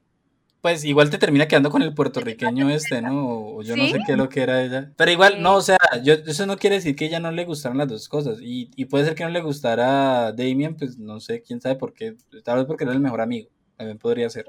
[0.61, 3.57] Pues igual te termina quedando con el puertorriqueño este, ¿no?
[3.57, 4.93] O yo no sé qué es lo que era ella.
[4.97, 7.79] Pero igual, no, o sea, yo, eso no quiere decir que ella no le gustaran
[7.79, 8.39] las dos cosas.
[8.41, 11.75] Y, y puede ser que no le gustara a Damien, pues no sé, quién sabe
[11.75, 12.15] por qué.
[12.45, 13.51] Tal vez porque era el mejor amigo.
[13.77, 14.47] También podría ser.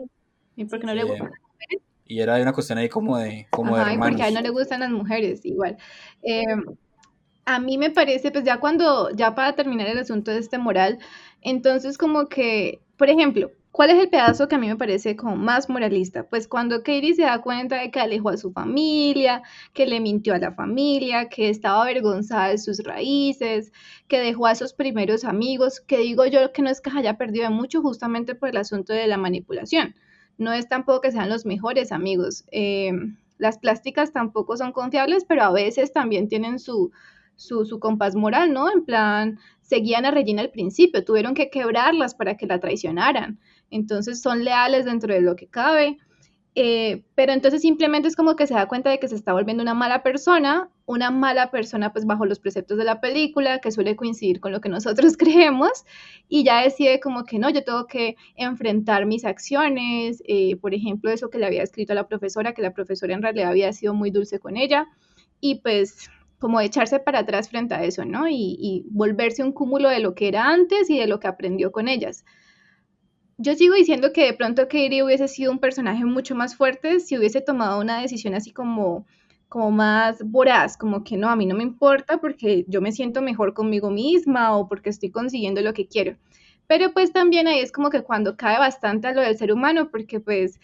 [0.55, 1.31] Y porque no le gusta
[2.05, 4.81] y era una cuestión ahí como de, como de porque a él no le gustan
[4.81, 5.77] las mujeres, igual.
[6.21, 6.63] Em,
[7.45, 10.99] a mí me parece, pues ya cuando, ya para terminar el asunto de este moral,
[11.41, 15.35] entonces como que, por ejemplo, ¿cuál es el pedazo que a mí me parece como
[15.35, 16.27] más moralista?
[16.29, 19.41] Pues cuando Katie se da cuenta de que alejó a su familia,
[19.73, 23.71] que le mintió a la familia, que estaba avergonzada de sus raíces,
[24.07, 27.49] que dejó a esos primeros amigos, que digo yo que no es que haya perdido
[27.51, 29.95] mucho justamente por el asunto de la manipulación
[30.37, 32.45] no es tampoco que sean los mejores amigos.
[32.51, 32.91] Eh,
[33.37, 36.91] las plásticas tampoco son confiables, pero a veces también tienen su,
[37.35, 38.71] su, su, compás moral, ¿no?
[38.71, 43.39] En plan, seguían a Regina al principio, tuvieron que quebrarlas para que la traicionaran.
[43.69, 45.97] Entonces son leales dentro de lo que cabe.
[46.55, 49.63] Eh, pero entonces simplemente es como que se da cuenta de que se está volviendo
[49.63, 53.95] una mala persona, una mala persona pues bajo los preceptos de la película, que suele
[53.95, 55.85] coincidir con lo que nosotros creemos,
[56.27, 61.11] y ya decide como que no, yo tengo que enfrentar mis acciones, eh, por ejemplo,
[61.11, 63.93] eso que le había escrito a la profesora, que la profesora en realidad había sido
[63.93, 64.87] muy dulce con ella,
[65.39, 66.09] y pues
[66.39, 68.27] como echarse para atrás frente a eso, ¿no?
[68.29, 71.87] Y, volverse un cúmulo de lo que era antes y de lo que aprendió con
[71.87, 72.25] ellas
[73.37, 77.17] yo sigo diciendo que de pronto Katie hubiese sido un personaje mucho más fuerte si
[77.17, 79.05] hubiese tomado una decisión así como,
[79.53, 83.21] como más voraz, como que no, a mí no me importa porque yo me siento
[83.21, 86.17] mejor conmigo misma o porque estoy consiguiendo lo que quiero.
[86.65, 89.91] Pero pues también ahí es como que cuando cae bastante a lo del ser humano,
[89.91, 90.59] porque pues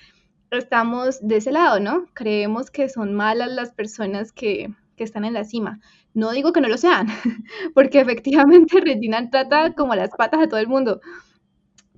[0.50, 2.08] estamos de ese lado, ¿no?
[2.16, 5.80] Creemos que son malas las personas que, que están en la cima.
[6.16, 7.10] No digo que no lo sean,
[7.76, 11.00] porque efectivamente Regina trata como las patas a todo el mundo,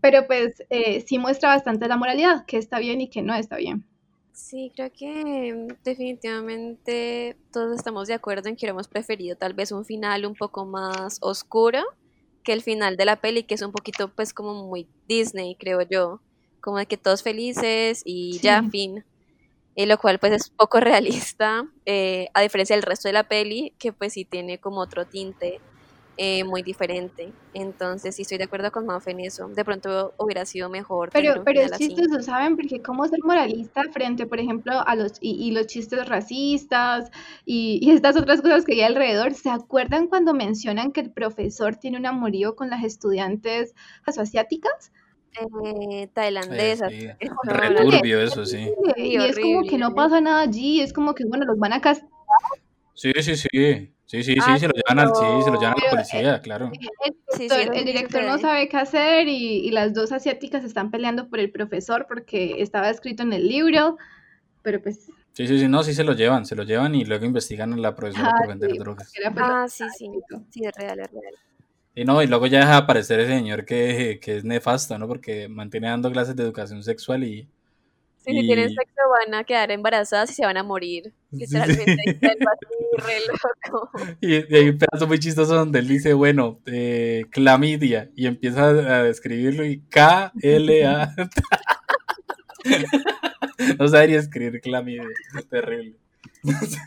[0.01, 3.55] pero pues eh, sí muestra bastante la moralidad, que está bien y que no está
[3.55, 3.85] bien.
[4.33, 9.85] Sí, creo que definitivamente todos estamos de acuerdo en que hubiéramos preferido tal vez un
[9.85, 11.81] final un poco más oscuro
[12.43, 15.81] que el final de la peli, que es un poquito pues como muy Disney, creo
[15.81, 16.21] yo,
[16.61, 19.05] como de que todos felices y ya, fin.
[19.75, 23.73] Y lo cual pues es poco realista, eh, a diferencia del resto de la peli,
[23.79, 25.61] que pues sí tiene como otro tinte
[26.23, 27.33] eh, muy diferente.
[27.55, 29.47] Entonces, sí estoy de acuerdo con Mafe en eso.
[29.47, 31.09] De pronto hubiera sido mejor.
[31.11, 32.55] Pero, pero es chistoso, ¿saben?
[32.55, 37.09] Porque cómo ser moralista frente, por ejemplo, a los y, los chistes racistas
[37.43, 39.33] y, estas otras cosas que hay alrededor.
[39.33, 43.73] ¿Se acuerdan cuando mencionan que el profesor tiene un amorío con las estudiantes
[44.05, 44.91] asiáticas?
[45.65, 46.91] Eh, tailandesas.
[46.91, 47.07] Sí,
[47.83, 48.71] turbio eso, sí.
[48.95, 51.81] Y, es como que no pasa nada allí, es como que, bueno, los van a
[51.81, 52.11] castigar.
[52.93, 53.91] Sí, sí, sí.
[54.11, 56.41] Sí, sí, sí, ah, se lo llevan al, sí, se lo llevan a la policía,
[56.41, 56.69] claro.
[57.39, 62.07] El, director, no sabe qué hacer y, las dos asiáticas están peleando por el profesor
[62.09, 63.97] porque estaba escrito en el libro,
[64.63, 65.09] pero pues...
[65.31, 67.77] Sí, sí, sí, no, sí se lo llevan, se lo llevan y luego investigan a
[67.77, 69.13] la profesora por vender drogas.
[69.15, 70.09] Pues, ah, sí, sí,
[70.49, 71.33] sí, es real, es real.
[71.95, 75.07] Y no, y luego ya deja de aparecer ese señor que, que es nefasto, ¿no?
[75.07, 77.47] Porque mantiene dando clases de educación sexual y
[78.23, 81.13] si tienen sexo van a quedar embarazadas y se van a morir.
[81.31, 82.25] Literalmente, sí.
[82.25, 82.37] así,
[82.97, 83.89] re loco.
[84.21, 89.03] Y, hay un pedazo muy chistoso donde él dice, bueno, eh, clamidia, y empieza a
[89.03, 91.13] describirlo y K-L-A.
[93.79, 95.03] no sabría escribir clamidia,
[95.37, 95.95] es terrible.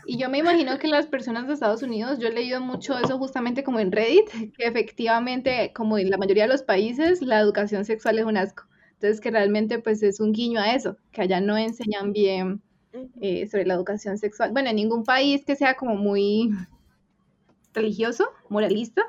[0.05, 3.17] Y yo me imagino que las personas de Estados Unidos, yo he leído mucho eso
[3.17, 7.85] justamente como en Reddit, que efectivamente, como en la mayoría de los países, la educación
[7.85, 8.65] sexual es un asco.
[8.95, 12.61] Entonces, que realmente pues es un guiño a eso, que allá no enseñan bien
[13.21, 14.51] eh, sobre la educación sexual.
[14.51, 16.51] Bueno, en ningún país que sea como muy
[17.73, 19.03] religioso, moralista.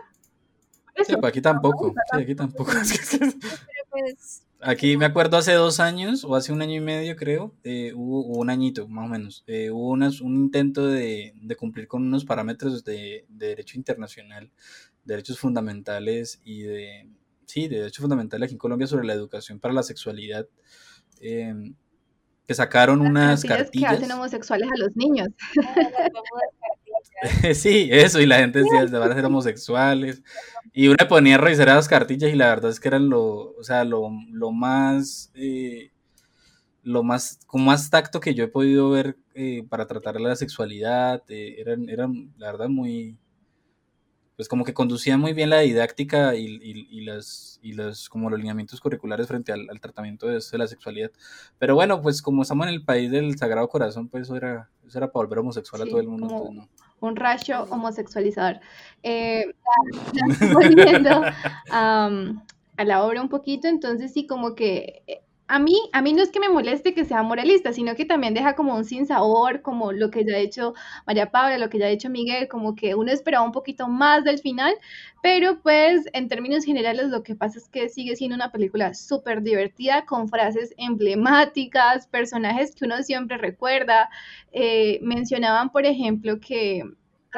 [1.05, 2.72] Sí, pues aquí tampoco, sí, aquí tampoco.
[3.99, 7.93] Pues, aquí me acuerdo hace dos años, o hace un año y medio creo, eh,
[7.95, 12.26] hubo, un añito más o menos, eh, hubo un intento de, de, cumplir con unos
[12.26, 14.51] parámetros de, de derecho internacional,
[15.03, 17.09] derechos fundamentales y de
[17.47, 20.47] sí, de hecho fundamental aquí en Colombia sobre la educación para la sexualidad,
[21.20, 21.74] em,
[22.47, 23.92] que sacaron unas cartillas.
[23.92, 25.28] que hacen homosexuales a los niños.
[27.55, 30.22] sí, eso, y la gente decía, van a ser homosexuales.
[30.72, 33.62] Y uno ponía a revisar las cartillas y la verdad es que eran lo, o
[33.62, 34.11] sea, lo,
[34.53, 35.92] más, eh,
[36.82, 41.22] lo más, con más tacto que yo he podido ver eh, para tratar la sexualidad,
[41.28, 43.16] eh, eran, eran, la verdad, muy,
[44.37, 48.39] pues como que conducía muy bien la didáctica y, y, las, y los, como los
[48.39, 51.11] lineamientos curriculares frente al, tratamiento de, la sexualidad.
[51.59, 54.99] Pero bueno, pues como estamos en el país del Sagrado Corazón, pues eso era, eso
[54.99, 56.68] era para volver homosexual a todo el mundo.
[57.01, 58.61] Un rayo homosexualizador.
[59.03, 59.47] Eh,
[60.53, 61.22] volviendo
[61.70, 66.22] a la obra un poquito, entonces sí, como que eh, a mí, a mí no
[66.22, 69.92] es que me moleste que sea moralista, sino que también deja como un sinsabor, como
[69.92, 70.74] lo que ya ha hecho
[71.07, 74.24] María Paula, lo que ya ha hecho Miguel, como que uno esperaba un poquito más
[74.24, 74.74] del final,
[75.22, 79.42] pero pues en términos generales lo que pasa es que sigue siendo una película súper
[79.42, 84.11] divertida, con frases emblemáticas, personajes que uno siempre recuerda.
[84.52, 86.82] Eh, mencionaban, por ejemplo, que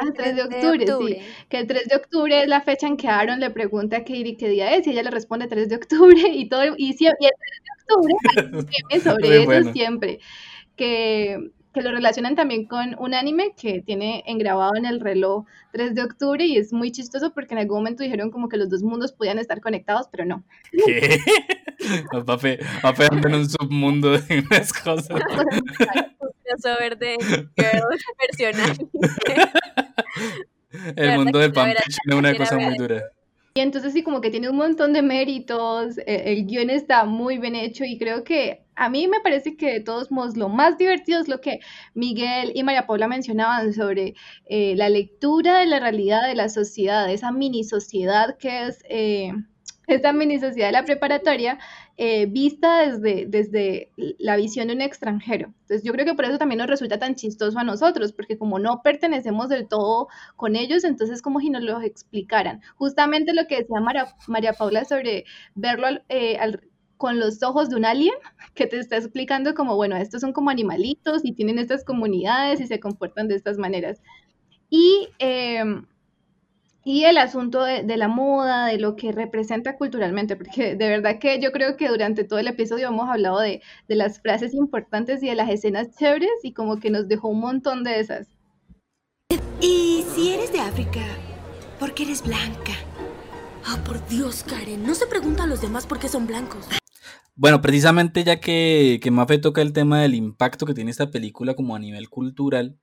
[0.02, 1.46] el 3 de octubre, sí.
[1.48, 4.36] Que el 3 de octubre es la fecha en que Aaron le pregunta a Katie
[4.36, 7.16] qué día es y ella le responde 3 de octubre y todo y, y el
[7.18, 10.20] 3 de octubre hay sobre eso siempre.
[10.76, 15.94] Que, que lo relacionan también con un anime que tiene engrabado en el reloj 3
[15.94, 18.82] de octubre y es muy chistoso porque en algún momento dijeron como que los dos
[18.82, 20.42] mundos podían estar conectados, pero no.
[20.72, 21.18] ¿Qué?
[22.26, 22.59] Papi
[23.12, 25.20] en un submundo de unas cosas.
[26.44, 27.16] crossover de
[27.56, 28.55] girls versión
[30.96, 33.05] El mundo de Pam es una cosa muy dura.
[33.54, 37.38] Y entonces sí, como que tiene un montón de méritos, e, el, guion está muy
[37.38, 40.78] bien hecho y creo que a mí me parece que de todos modos lo más
[40.78, 41.60] divertido es lo que
[41.94, 44.14] Miguel y María Paula mencionaban sobre
[44.46, 49.32] eh, la lectura de la realidad de la sociedad, esa mini sociedad que es eh,
[49.89, 51.59] esta mini sociedad de la preparatoria
[51.97, 55.52] eh, vista desde, desde la visión de un extranjero.
[55.62, 58.59] Entonces yo creo que por eso también nos resulta tan chistoso a nosotros, porque como
[58.59, 62.60] no pertenecemos del todo con ellos, entonces como si nos lo explicaran.
[62.77, 63.81] Justamente lo que decía
[64.28, 65.24] María, Paula sobre
[65.55, 66.39] verlo eh,
[66.98, 68.15] con los ojos de un alien
[68.55, 72.66] que te está explicando como, bueno, estos son como animalitos y tienen estas comunidades y
[72.66, 74.02] se comportan de estas maneras.
[74.70, 75.86] Y em,
[76.84, 81.40] y el asunto de, la moda, de lo que representa culturalmente, porque de verdad que
[81.40, 85.34] yo creo que durante todo el episodio hemos hablado de, las frases importantes y de
[85.34, 88.28] las escenas chéveres y como que nos dejó un montón de esas.
[89.60, 91.00] Y si eres de África,
[91.78, 92.72] ¿por qué eres blanca?
[93.66, 96.66] Ah, por Dios, Karen, no se pregunta a los demás por qué son blancos.
[97.34, 101.55] Bueno, precisamente ya que, que Mafe toca el tema del impacto que tiene esta película
[101.55, 102.78] como a nivel cultural,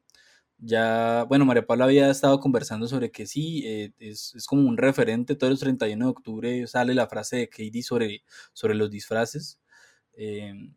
[0.57, 5.35] ya, bueno, María Paula había estado conversando sobre que sí, eh, es, como un referente,
[5.35, 8.23] todos los 31 de octubre sale la frase de Katie sobre,
[8.53, 9.59] sobre los disfraces.
[10.13, 10.75] Em,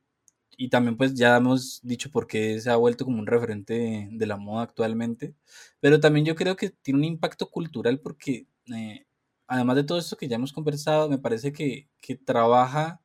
[0.57, 4.27] y también pues ya hemos dicho por qué se ha vuelto como un referente de,
[4.27, 5.35] la moda actualmente.
[5.81, 9.07] Pero también yo creo que tiene un impacto cultural porque eh,
[9.47, 13.01] además de todo esto que ya hemos conversado, me parece que, que trabaja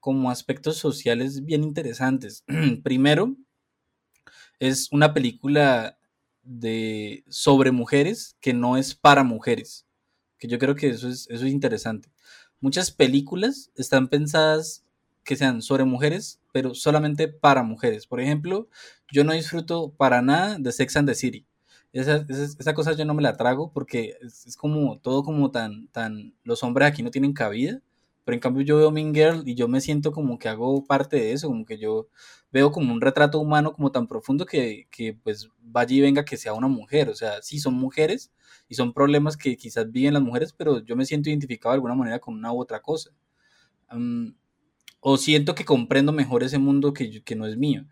[0.00, 2.44] como aspectos sociales bien interesantes.
[2.84, 3.36] Primero,
[4.58, 5.98] es una película
[6.42, 9.86] de sobre mujeres que no es para mujeres.
[10.38, 12.10] Que yo creo que eso es, eso es interesante.
[12.60, 14.84] Muchas películas están pensadas
[15.24, 18.06] que sean sobre mujeres, pero solamente para mujeres.
[18.06, 18.68] Por ejemplo,
[19.12, 21.46] yo no disfruto para nada de Sex and the City.
[21.92, 25.88] Esa, esa, cosa yo no me la trago porque es, es, como todo como tan,
[25.88, 27.82] tan, los hombres aquí no tienen cabida
[28.30, 31.16] pero en cambio yo veo Mean Girl y yo me siento como que hago parte
[31.16, 32.06] de eso, como que yo
[32.52, 36.36] veo como un retrato humano como tan profundo que, que pues vaya y venga que
[36.36, 37.08] sea una mujer.
[37.08, 38.30] O sea, sí son mujeres
[38.68, 41.96] y son problemas que quizás viven las mujeres, pero yo me siento identificado de alguna
[41.96, 43.10] manera con una u otra cosa.
[45.00, 47.84] o siento que comprendo mejor ese mundo que, que no es mío.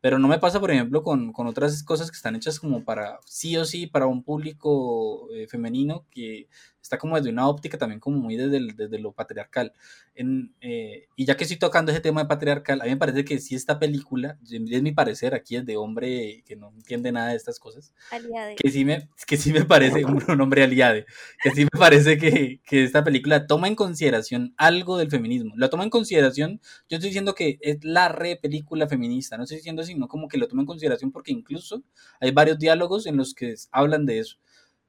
[0.00, 3.18] Pero no me pasa, por ejemplo, con, con, otras cosas que están hechas como para,
[3.26, 6.48] sí o sí, para un público eh, femenino que
[6.82, 9.72] está como desde una óptica también como muy desde, desde lo patriarcal.
[10.14, 13.24] En, eh, y ya que estoy tocando ese tema de patriarcal, a mí me parece
[13.24, 17.28] que si esta película, es mi parecer, aquí es de hombre que no entiende nada
[17.28, 18.56] de estas cosas, aliade.
[18.56, 21.06] que sí me, que sí me parece, un, hombre aliade,
[21.42, 25.54] que sí me parece que, que, esta película toma en consideración algo del feminismo.
[25.56, 29.58] Lo toma en consideración, yo estoy diciendo que es la re película feminista, no estoy
[29.58, 31.82] diciendo así, no como que lo toma en consideración porque incluso
[32.20, 34.38] hay varios diálogos en los que hablan de eso.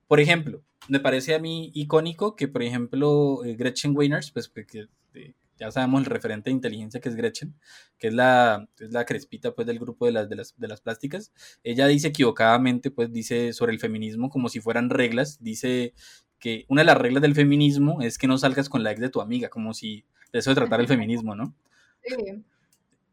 [0.07, 4.88] Por ejemplo, me parece a mí icónico que, por ejemplo, eh, Gretchen Wieners, pues que,
[5.57, 7.55] ya sabemos el referente de inteligencia que es Gretchen,
[7.99, 10.81] que es la, es la crespita pues del grupo de las, de las, de las
[10.81, 11.31] plásticas,
[11.63, 15.93] ella dice equivocadamente, pues dice sobre el feminismo como si fueran reglas, dice
[16.39, 19.09] que una de las reglas del feminismo es que no salgas con la ex de
[19.09, 21.55] tu amiga, como si de eso de tratar el feminismo, ¿no?
[22.03, 22.43] Sí.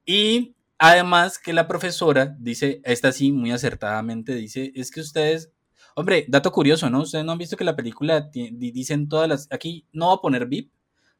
[0.05, 5.53] Y además que la profesora dice, esta sí, muy acertadamente, dice, es que ustedes
[5.95, 7.03] Hombre, dato curioso, ¿no?
[7.03, 9.49] Ustedes no han visto que la película dicen todas las.
[9.51, 10.73] Aquí no va a poner VIP,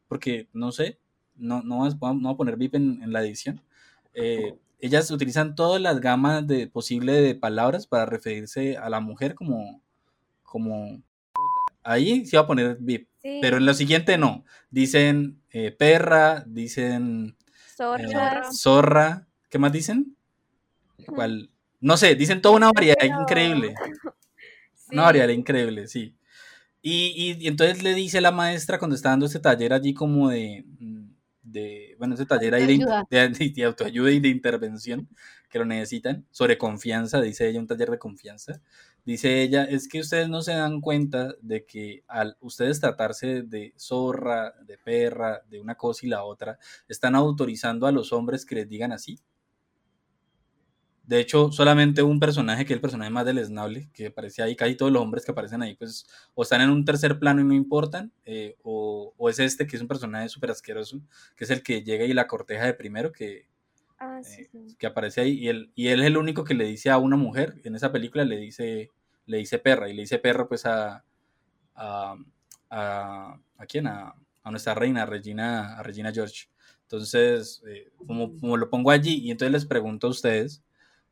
[0.07, 0.99] porque no sé,
[1.35, 3.61] no, no, no va a poner VIP en, la edición.
[4.13, 9.35] Eh, ellas utilizan todas las gamas de posible de palabras para referirse a la mujer
[9.35, 9.81] como.
[10.43, 11.01] como
[11.83, 13.07] Ahí sí va a poner VIP.
[13.21, 14.43] Pero en lo siguiente no.
[14.69, 17.35] Dicen eh, perra, dicen.
[17.75, 18.39] Zorra.
[18.39, 19.27] Eh, zorra.
[19.49, 20.15] ¿Qué más dicen?
[21.05, 21.49] ¿Cuál?
[21.79, 23.73] No sé, dicen toda una variedad increíble.
[24.91, 26.15] Una variedad increíble, sí.
[26.81, 30.65] Y, y, entonces le dice la maestra cuando está dando este taller allí como de,
[30.79, 31.11] mm,
[31.43, 35.07] de bueno, ese taller ahí de, de, autoayuda y de intervención
[35.49, 38.61] que lo necesitan, sobre confianza, dice ella, un taller de confianza.
[39.03, 43.73] Dice ella, es que ustedes no se dan cuenta de que al ustedes tratarse de
[43.77, 46.57] zorra, de perra, de una cosa y la otra,
[46.87, 49.19] están autorizando a los hombres que les digan así.
[51.11, 54.75] De hecho, solamente un personaje, que es el personaje más deleznable, que aparece ahí, casi
[54.75, 57.53] todos los hombres que aparecen ahí, pues o están en un tercer plano y no
[57.53, 61.01] importan, eh, o, es este, que es un personaje súper asqueroso,
[61.35, 63.45] que es el que llega y la corteja de primero, que
[63.99, 66.89] Ah, eh, que aparece ahí y él, y él es el único que le dice
[66.89, 68.89] a una mujer, en esa película le dice,
[69.25, 71.03] le dice perra, y le dice perra pues a,
[71.75, 72.15] a,
[72.69, 73.87] a, ¿a quién?
[73.87, 76.47] A, a, nuestra reina, a Regina, a Regina George.
[76.83, 80.63] Entonces, eh, como, como, lo pongo allí, y entonces les pregunto a ustedes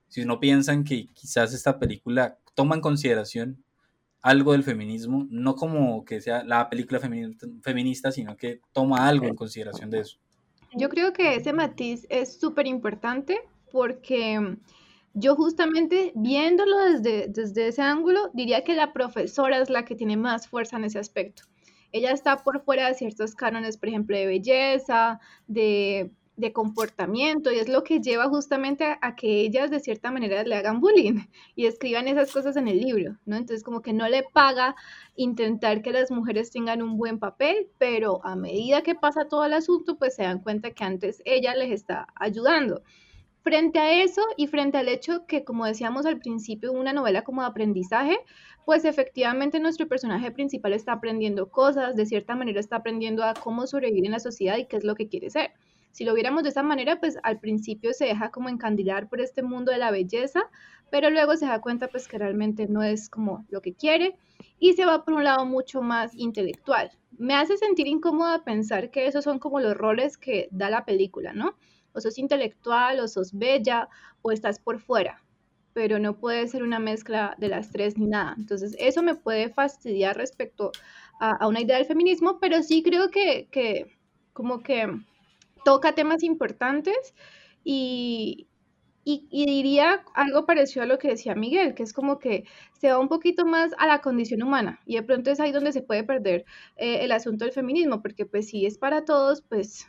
[0.10, 3.64] si no piensan que quizás esta película toma en consideración
[4.22, 9.36] algo del feminismo, no como que sea la película feminista, sino que toma algo en
[9.36, 10.18] consideración de eso.
[10.74, 13.40] Yo creo que ese matiz es súper importante
[13.72, 14.58] porque
[15.14, 20.18] yo justamente viéndolo desde, desde ese ángulo, diría que la profesora es la que tiene
[20.18, 21.44] más fuerza en ese aspecto.
[21.92, 27.60] Ella está por fuera de ciertos cánones, por ejemplo, de belleza, de de comportamiento y
[27.60, 31.26] es lo que lleva justamente a, que ellas de cierta manera le hagan bullying
[31.56, 33.36] y escriban esas cosas en el libro, ¿no?
[33.36, 34.76] Entonces como que no le paga
[35.16, 39.54] intentar que las mujeres tengan un buen papel, pero a medida que pasa todo el
[39.54, 42.82] asunto, pues se dan cuenta que antes ella les está ayudando.
[43.42, 47.42] Frente a eso y frente al hecho que, como decíamos al principio, una novela como
[47.42, 48.20] de aprendizaje,
[48.66, 53.66] pues efectivamente nuestro personaje principal está aprendiendo cosas, de cierta manera está aprendiendo a cómo
[53.66, 55.52] sobrevivir en la sociedad y qué es lo que quiere ser.
[55.92, 59.42] Si lo viéramos de esa manera, pues al principio se deja como encandilar por este
[59.42, 60.42] mundo de la belleza,
[60.90, 64.16] pero luego se da cuenta pues que realmente no es como lo que quiere
[64.60, 66.92] y se va por un lado mucho más intelectual.
[67.18, 71.34] Me hace sentir incómoda pensar que esos son como los roles que da la película,
[71.34, 71.56] ¿no?
[71.94, 73.90] O sos intelectual, o sos bella,
[74.22, 75.24] o estás por fuera,
[75.74, 78.36] pero no puede ser una mezcla de las tres ni nada.
[78.38, 80.72] Entonces eso me puede fastidiar respecto
[81.20, 83.98] a, una idea del feminismo, pero sí creo que, que
[84.34, 84.88] como que
[85.64, 87.14] toca temas importantes
[87.64, 88.48] y,
[89.04, 92.46] y, diría algo parecido a lo que decía Miguel, que es como que
[92.80, 95.72] se va un poquito más a la condición humana y de pronto es ahí donde
[95.72, 96.46] se puede perder
[96.78, 99.88] eh, el asunto del feminismo, porque pues si es para todos, pues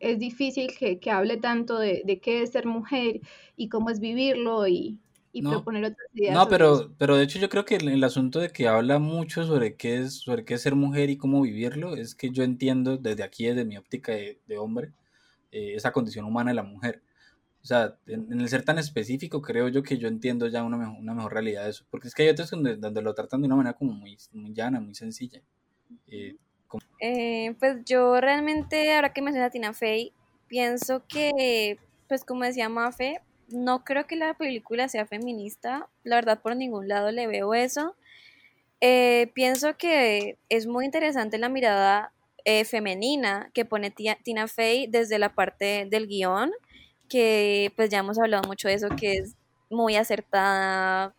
[0.00, 3.20] es difícil que, que hable tanto de, de, qué es ser mujer
[3.56, 4.98] y cómo es vivirlo y,
[5.32, 6.34] y proponer otras ideas.
[6.34, 9.76] No, pero, pero de hecho yo creo que el, asunto de que habla mucho sobre
[9.76, 13.22] qué es, sobre qué es ser mujer y cómo vivirlo, es que yo entiendo desde
[13.22, 14.92] aquí, desde mi óptica de, de hombre,
[15.50, 17.02] eh, esa condición humana de la mujer.
[17.62, 20.96] O sea, en, el ser tan específico, creo yo que yo entiendo ya una mejor,
[20.98, 21.84] una mejor realidad de eso.
[21.90, 24.52] Porque es que hay otros donde, donde lo tratan de una manera como muy, muy
[24.52, 25.40] llana, muy sencilla.
[26.06, 26.36] Eh,
[27.00, 30.12] eh, pues yo realmente, ahora que menciona a Tina Fey,
[30.48, 35.88] pienso que, pues como decía Mafe, no creo que la película sea feminista.
[36.04, 37.96] La verdad, por ningún lado le veo eso.
[39.34, 42.12] pienso que es muy interesante la mirada
[42.44, 46.50] eh, femenina que pone Tina Fey desde la parte del guion,
[47.08, 49.34] que pues ya hemos hablado mucho de eso, que es
[49.70, 51.14] muy acertada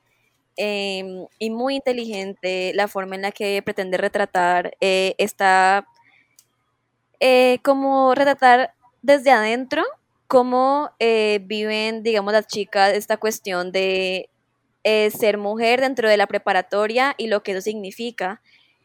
[0.57, 5.87] em, y muy inteligente la forma en la que pretende retratar eh, esta,
[7.19, 9.83] eh, como retratar desde adentro
[10.27, 14.29] cómo viven, digamos, las chicas esta cuestión de
[14.83, 18.41] ser mujer dentro de la preparatoria y lo que eso significa.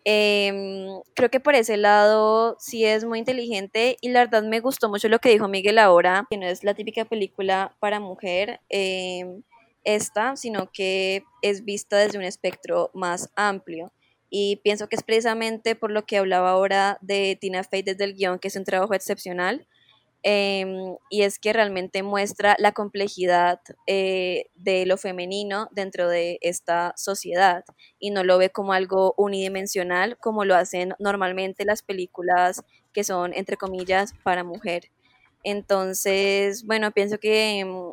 [0.07, 4.91] Em, creo que por ese lado sí es muy inteligente y la verdad me gustó
[4.91, 9.43] mucho lo que dijo Miguel ahora, que no es la típica película para mujer em,
[9.83, 13.93] esta, sino que es vista desde un espectro más amplio.
[14.29, 18.15] Y pienso que es precisamente por lo que hablaba ahora de Tina Fey desde el
[18.15, 19.67] guion, que es un trabajo excepcional,
[20.27, 26.95] Em, y es que realmente muestra la complejidad eh, de lo femenino dentro de esta
[26.97, 27.63] sociedad
[27.99, 32.63] y no lo ve como algo unidimensional como lo hacen normalmente las películas
[32.95, 34.91] que son, entre comillas, para mujer.
[35.43, 37.93] Entonces, bueno, pienso que, em,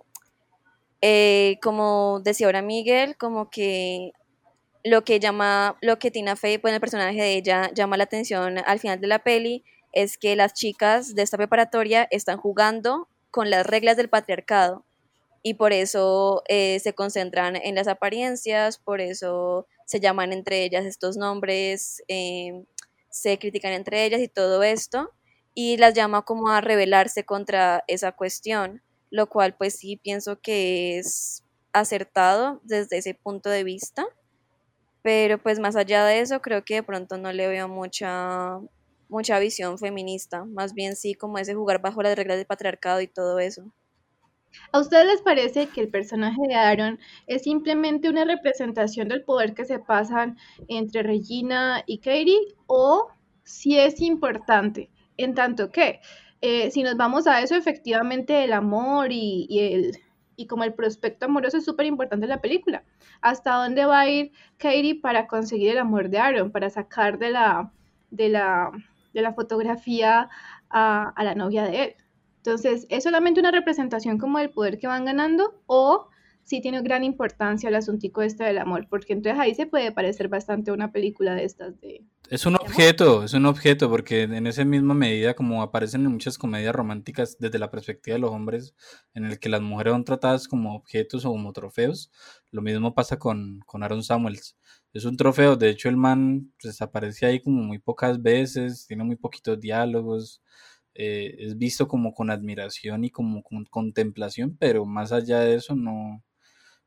[1.02, 4.14] eh, como decía ahora Miguel, como que
[4.86, 8.58] lo que llama, lo que Tina Fey, pues el personaje de ella llama la atención
[8.66, 13.50] al final de la peli, es que las chicas de esta preparatoria están jugando con
[13.50, 14.86] las reglas del patriarcado
[15.44, 20.86] y por eso eh, se concentran en las apariencias, por eso se llaman entre ellas
[20.86, 22.66] estos nombres, em,
[23.10, 25.12] se critican entre ellas y todo esto,
[25.54, 31.00] y las llama como a rebelarse contra esa cuestión, lo cual pues sí pienso que
[31.00, 31.44] es
[31.74, 34.06] acertado desde ese punto de vista,
[35.02, 38.60] pero pues más allá de eso creo que de pronto no le veo mucha
[39.12, 43.08] mucha visión feminista, más bien sí como ese jugar bajo las reglas del patriarcado y
[43.08, 43.72] todo eso.
[44.72, 49.54] ¿A ustedes les parece que el personaje de Aaron es simplemente una representación del poder
[49.54, 53.10] que se pasan entre Regina y Katie o
[53.44, 54.90] si es importante?
[55.18, 56.00] En tanto que,
[56.42, 59.98] eh, si nos vamos a eso, efectivamente el amor y, el,
[60.36, 62.84] y como el prospecto amoroso es súper importante en la película.
[63.22, 67.32] ¿Hasta dónde va a ir Katie para conseguir el amor de Aaron, para sacar de
[67.32, 67.72] la,
[68.10, 68.72] de la,
[69.14, 70.30] de la fotografía
[70.70, 71.96] a, la novia de él.
[72.38, 76.08] Entonces, ¿es solamente una representación como del poder que van ganando o
[76.44, 78.88] sí tiene gran importancia el asuntico este del amor?
[78.90, 82.04] Porque entonces ahí se puede parecer bastante a una película de estas de...
[82.30, 86.38] Es un objeto, es un objeto, porque en esa misma medida, como aparecen en muchas
[86.38, 88.74] comedias románticas desde la perspectiva de los hombres,
[89.14, 92.10] en el que las mujeres son tratadas como objetos o como trofeos,
[92.50, 94.56] lo mismo pasa con, con Aaron Samuels.
[94.94, 99.04] Es un trofeo, de hecho el man desaparece pues, ahí como muy pocas veces, tiene
[99.04, 100.42] muy poquitos diálogos,
[100.94, 105.76] eh, es visto como con admiración y como con contemplación, pero más allá de eso
[105.76, 106.22] no,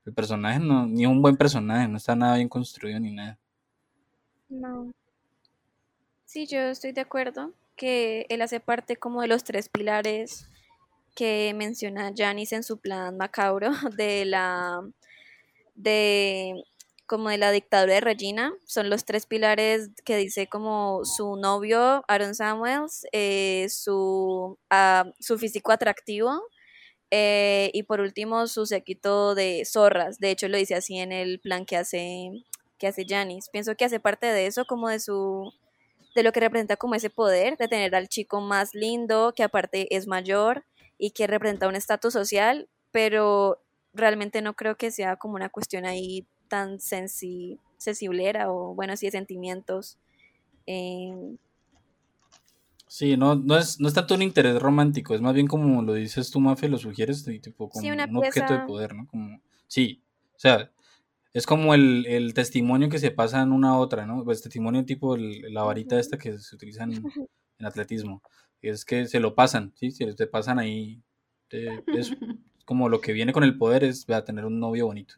[0.05, 3.39] el personaje no, ni un buen personaje, no está nada bien construido ni nada.
[4.51, 4.93] No.
[6.27, 10.49] Sí, yo estoy de acuerdo que él hace parte como de los tres pilares
[11.15, 14.83] que menciona Janice en su plan macabro de la
[15.75, 16.65] de
[17.07, 22.05] como de la dictadura de Regina, son los tres pilares que dice como su novio,
[22.09, 26.43] Aaron Samuels, eh, su, ah, su físico atractivo
[27.11, 30.19] eh, y por último su séquito de zorras.
[30.19, 32.31] De hecho lo dice así en el plan que hace,
[32.79, 33.51] que hace Janice.
[33.53, 35.53] Pienso que hace parte de eso, como de su
[36.15, 39.95] de lo que representa como ese poder de tener al chico más lindo, que aparte
[39.95, 40.65] es mayor
[40.97, 43.61] y que representa un estatus social, pero
[43.93, 49.07] realmente no creo que sea como una cuestión ahí tan sensi sensiblera o bueno, así
[49.07, 49.99] de sentimientos.
[50.67, 51.37] Eh,
[52.87, 55.95] Sí, no, no, es, no es tanto un interés romántico, es más bien como lo
[55.95, 59.09] dices tú, Mafe, lo sugieres, tipo como un objeto de poder, ¿no?
[59.09, 60.01] Como, sí,
[60.37, 60.71] o sea,
[61.33, 64.23] es como el, testimonio que se pasa en una a otra, ¿no?
[64.23, 66.85] Pues testimonio tipo la varita esta que se utiliza
[67.59, 68.23] en, atletismo,
[68.63, 69.91] es que se lo pasan, ¿sí?
[69.91, 71.03] Se, te pasan ahí,
[71.51, 72.13] es
[72.65, 75.17] como lo que viene con el poder es a tener un novio bonito.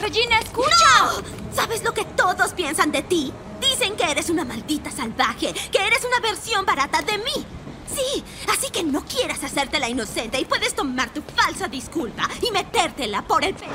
[0.00, 1.22] Regina, escucha.
[1.52, 3.32] ¿Sabes lo que todos piensan de ti?
[3.60, 7.46] Dicen que eres una maldita salvaje, que eres una versión barata de mí.
[7.86, 12.50] Sí, así que no quieras hacerte la inocente y puedes tomar tu falsa disculpa y
[12.50, 13.70] metértela por el pelo.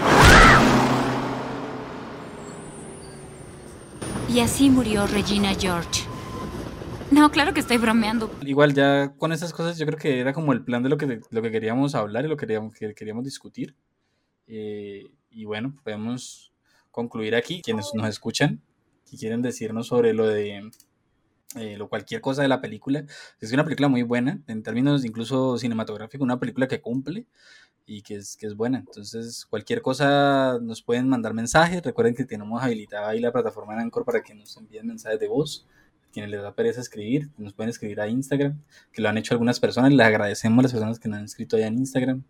[4.27, 6.03] Y así murió Regina George.
[7.11, 8.30] No, claro que estoy bromeando.
[8.41, 11.22] Igual ya con esas cosas yo creo que era como el plan de lo que,
[11.30, 13.76] lo que queríamos hablar y lo que queríamos, que queríamos discutir.
[14.48, 15.06] Eh,
[15.38, 16.51] y bueno, podemos
[16.89, 17.61] concluir aquí.
[17.61, 18.59] Quienes nos escuchan,
[19.11, 20.72] y quieren decirnos sobre lo de
[21.55, 23.05] eh, lo cualquier cosa de la película.
[23.39, 27.27] Es una película muy buena, en términos incluso cinematográficos, una película que cumple
[27.85, 28.80] y que es, que es buena.
[28.80, 31.84] Entonces, cualquier cosa nos pueden mandar mensajes.
[31.84, 35.27] Recuerden que tenemos habilitada ahí la plataforma de Anchor para que nos envíen mensajes de
[35.27, 35.68] voz.
[36.11, 38.59] Quienes les da pereza escribir, nos pueden escribir a Instagram,
[38.91, 39.93] que lo han hecho algunas personas.
[39.93, 42.23] Les agradecemos a las personas que nos han escrito allá en Instagram.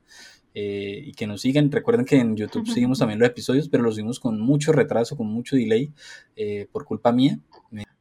[0.54, 1.72] Eh, y que nos sigan.
[1.72, 5.28] Recuerden que en YouTube seguimos también los episodios, pero los seguimos con mucho retraso, con
[5.28, 5.92] mucho delay,
[6.36, 7.40] eh, por culpa mía.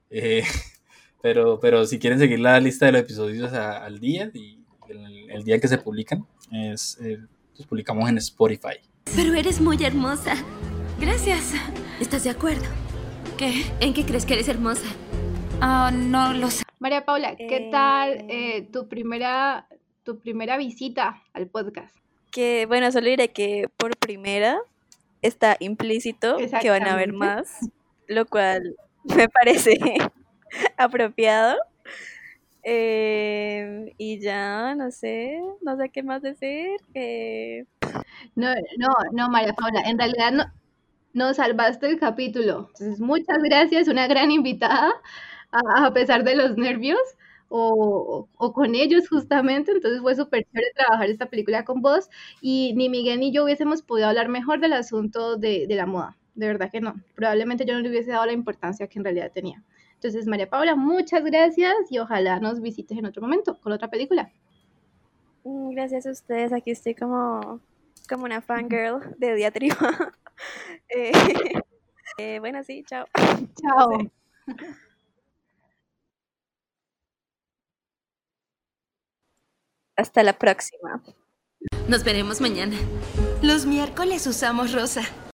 [0.08, 0.42] Eh,
[1.22, 4.58] pero, pero si quieren seguir la lista de los episodios al día y
[5.28, 6.98] el, día que se publican, es,
[7.58, 8.78] los publicamos en Spotify.
[9.14, 10.34] Pero eres muy hermosa.
[10.98, 11.52] Gracias.
[12.00, 12.64] ¿Estás de acuerdo?
[13.36, 13.64] ¿Qué?
[13.80, 14.86] ¿En qué crees que eres hermosa?
[15.60, 16.62] Ah, no lo sé.
[16.78, 18.26] María Paula, ¿qué tal
[18.70, 19.68] tu primera
[20.04, 21.94] tu primera visita al podcast?
[22.36, 24.58] Que, bueno, solo diré que por primera
[25.22, 27.60] está implícito que van a haber más,
[28.08, 29.78] lo cual me parece
[30.76, 31.56] apropiado.
[32.62, 36.68] Em, y ya, no sé, no sé qué más decir.
[38.34, 40.44] No, no, no, María Paula, en realidad no,
[41.14, 42.68] no salvaste el capítulo.
[42.74, 44.92] Entonces, muchas gracias, una gran invitada,
[45.52, 47.00] a pesar de los nervios
[47.48, 52.08] o, con ellos justamente, entonces fue súper chévere trabajar esta película con vos
[52.40, 56.46] y ni Miguel ni yo hubiésemos podido hablar mejor del asunto de, la moda, de
[56.46, 59.62] verdad que no, probablemente yo no le hubiese dado la importancia que en realidad tenía.
[59.94, 64.30] Entonces, María Paula, muchas gracias y ojalá nos visites en otro momento con otra película.
[65.44, 67.60] Mm, gracias a ustedes, aquí estoy como,
[68.08, 69.76] como una fangirl de diatriba.
[70.88, 71.12] eh,
[72.18, 73.06] eh, bueno, sí, chao.
[73.60, 74.10] Chao.
[79.96, 81.02] Hasta la próxima.
[81.88, 82.76] Nos veremos mañana.
[83.42, 85.02] Los miércoles usamos rosa.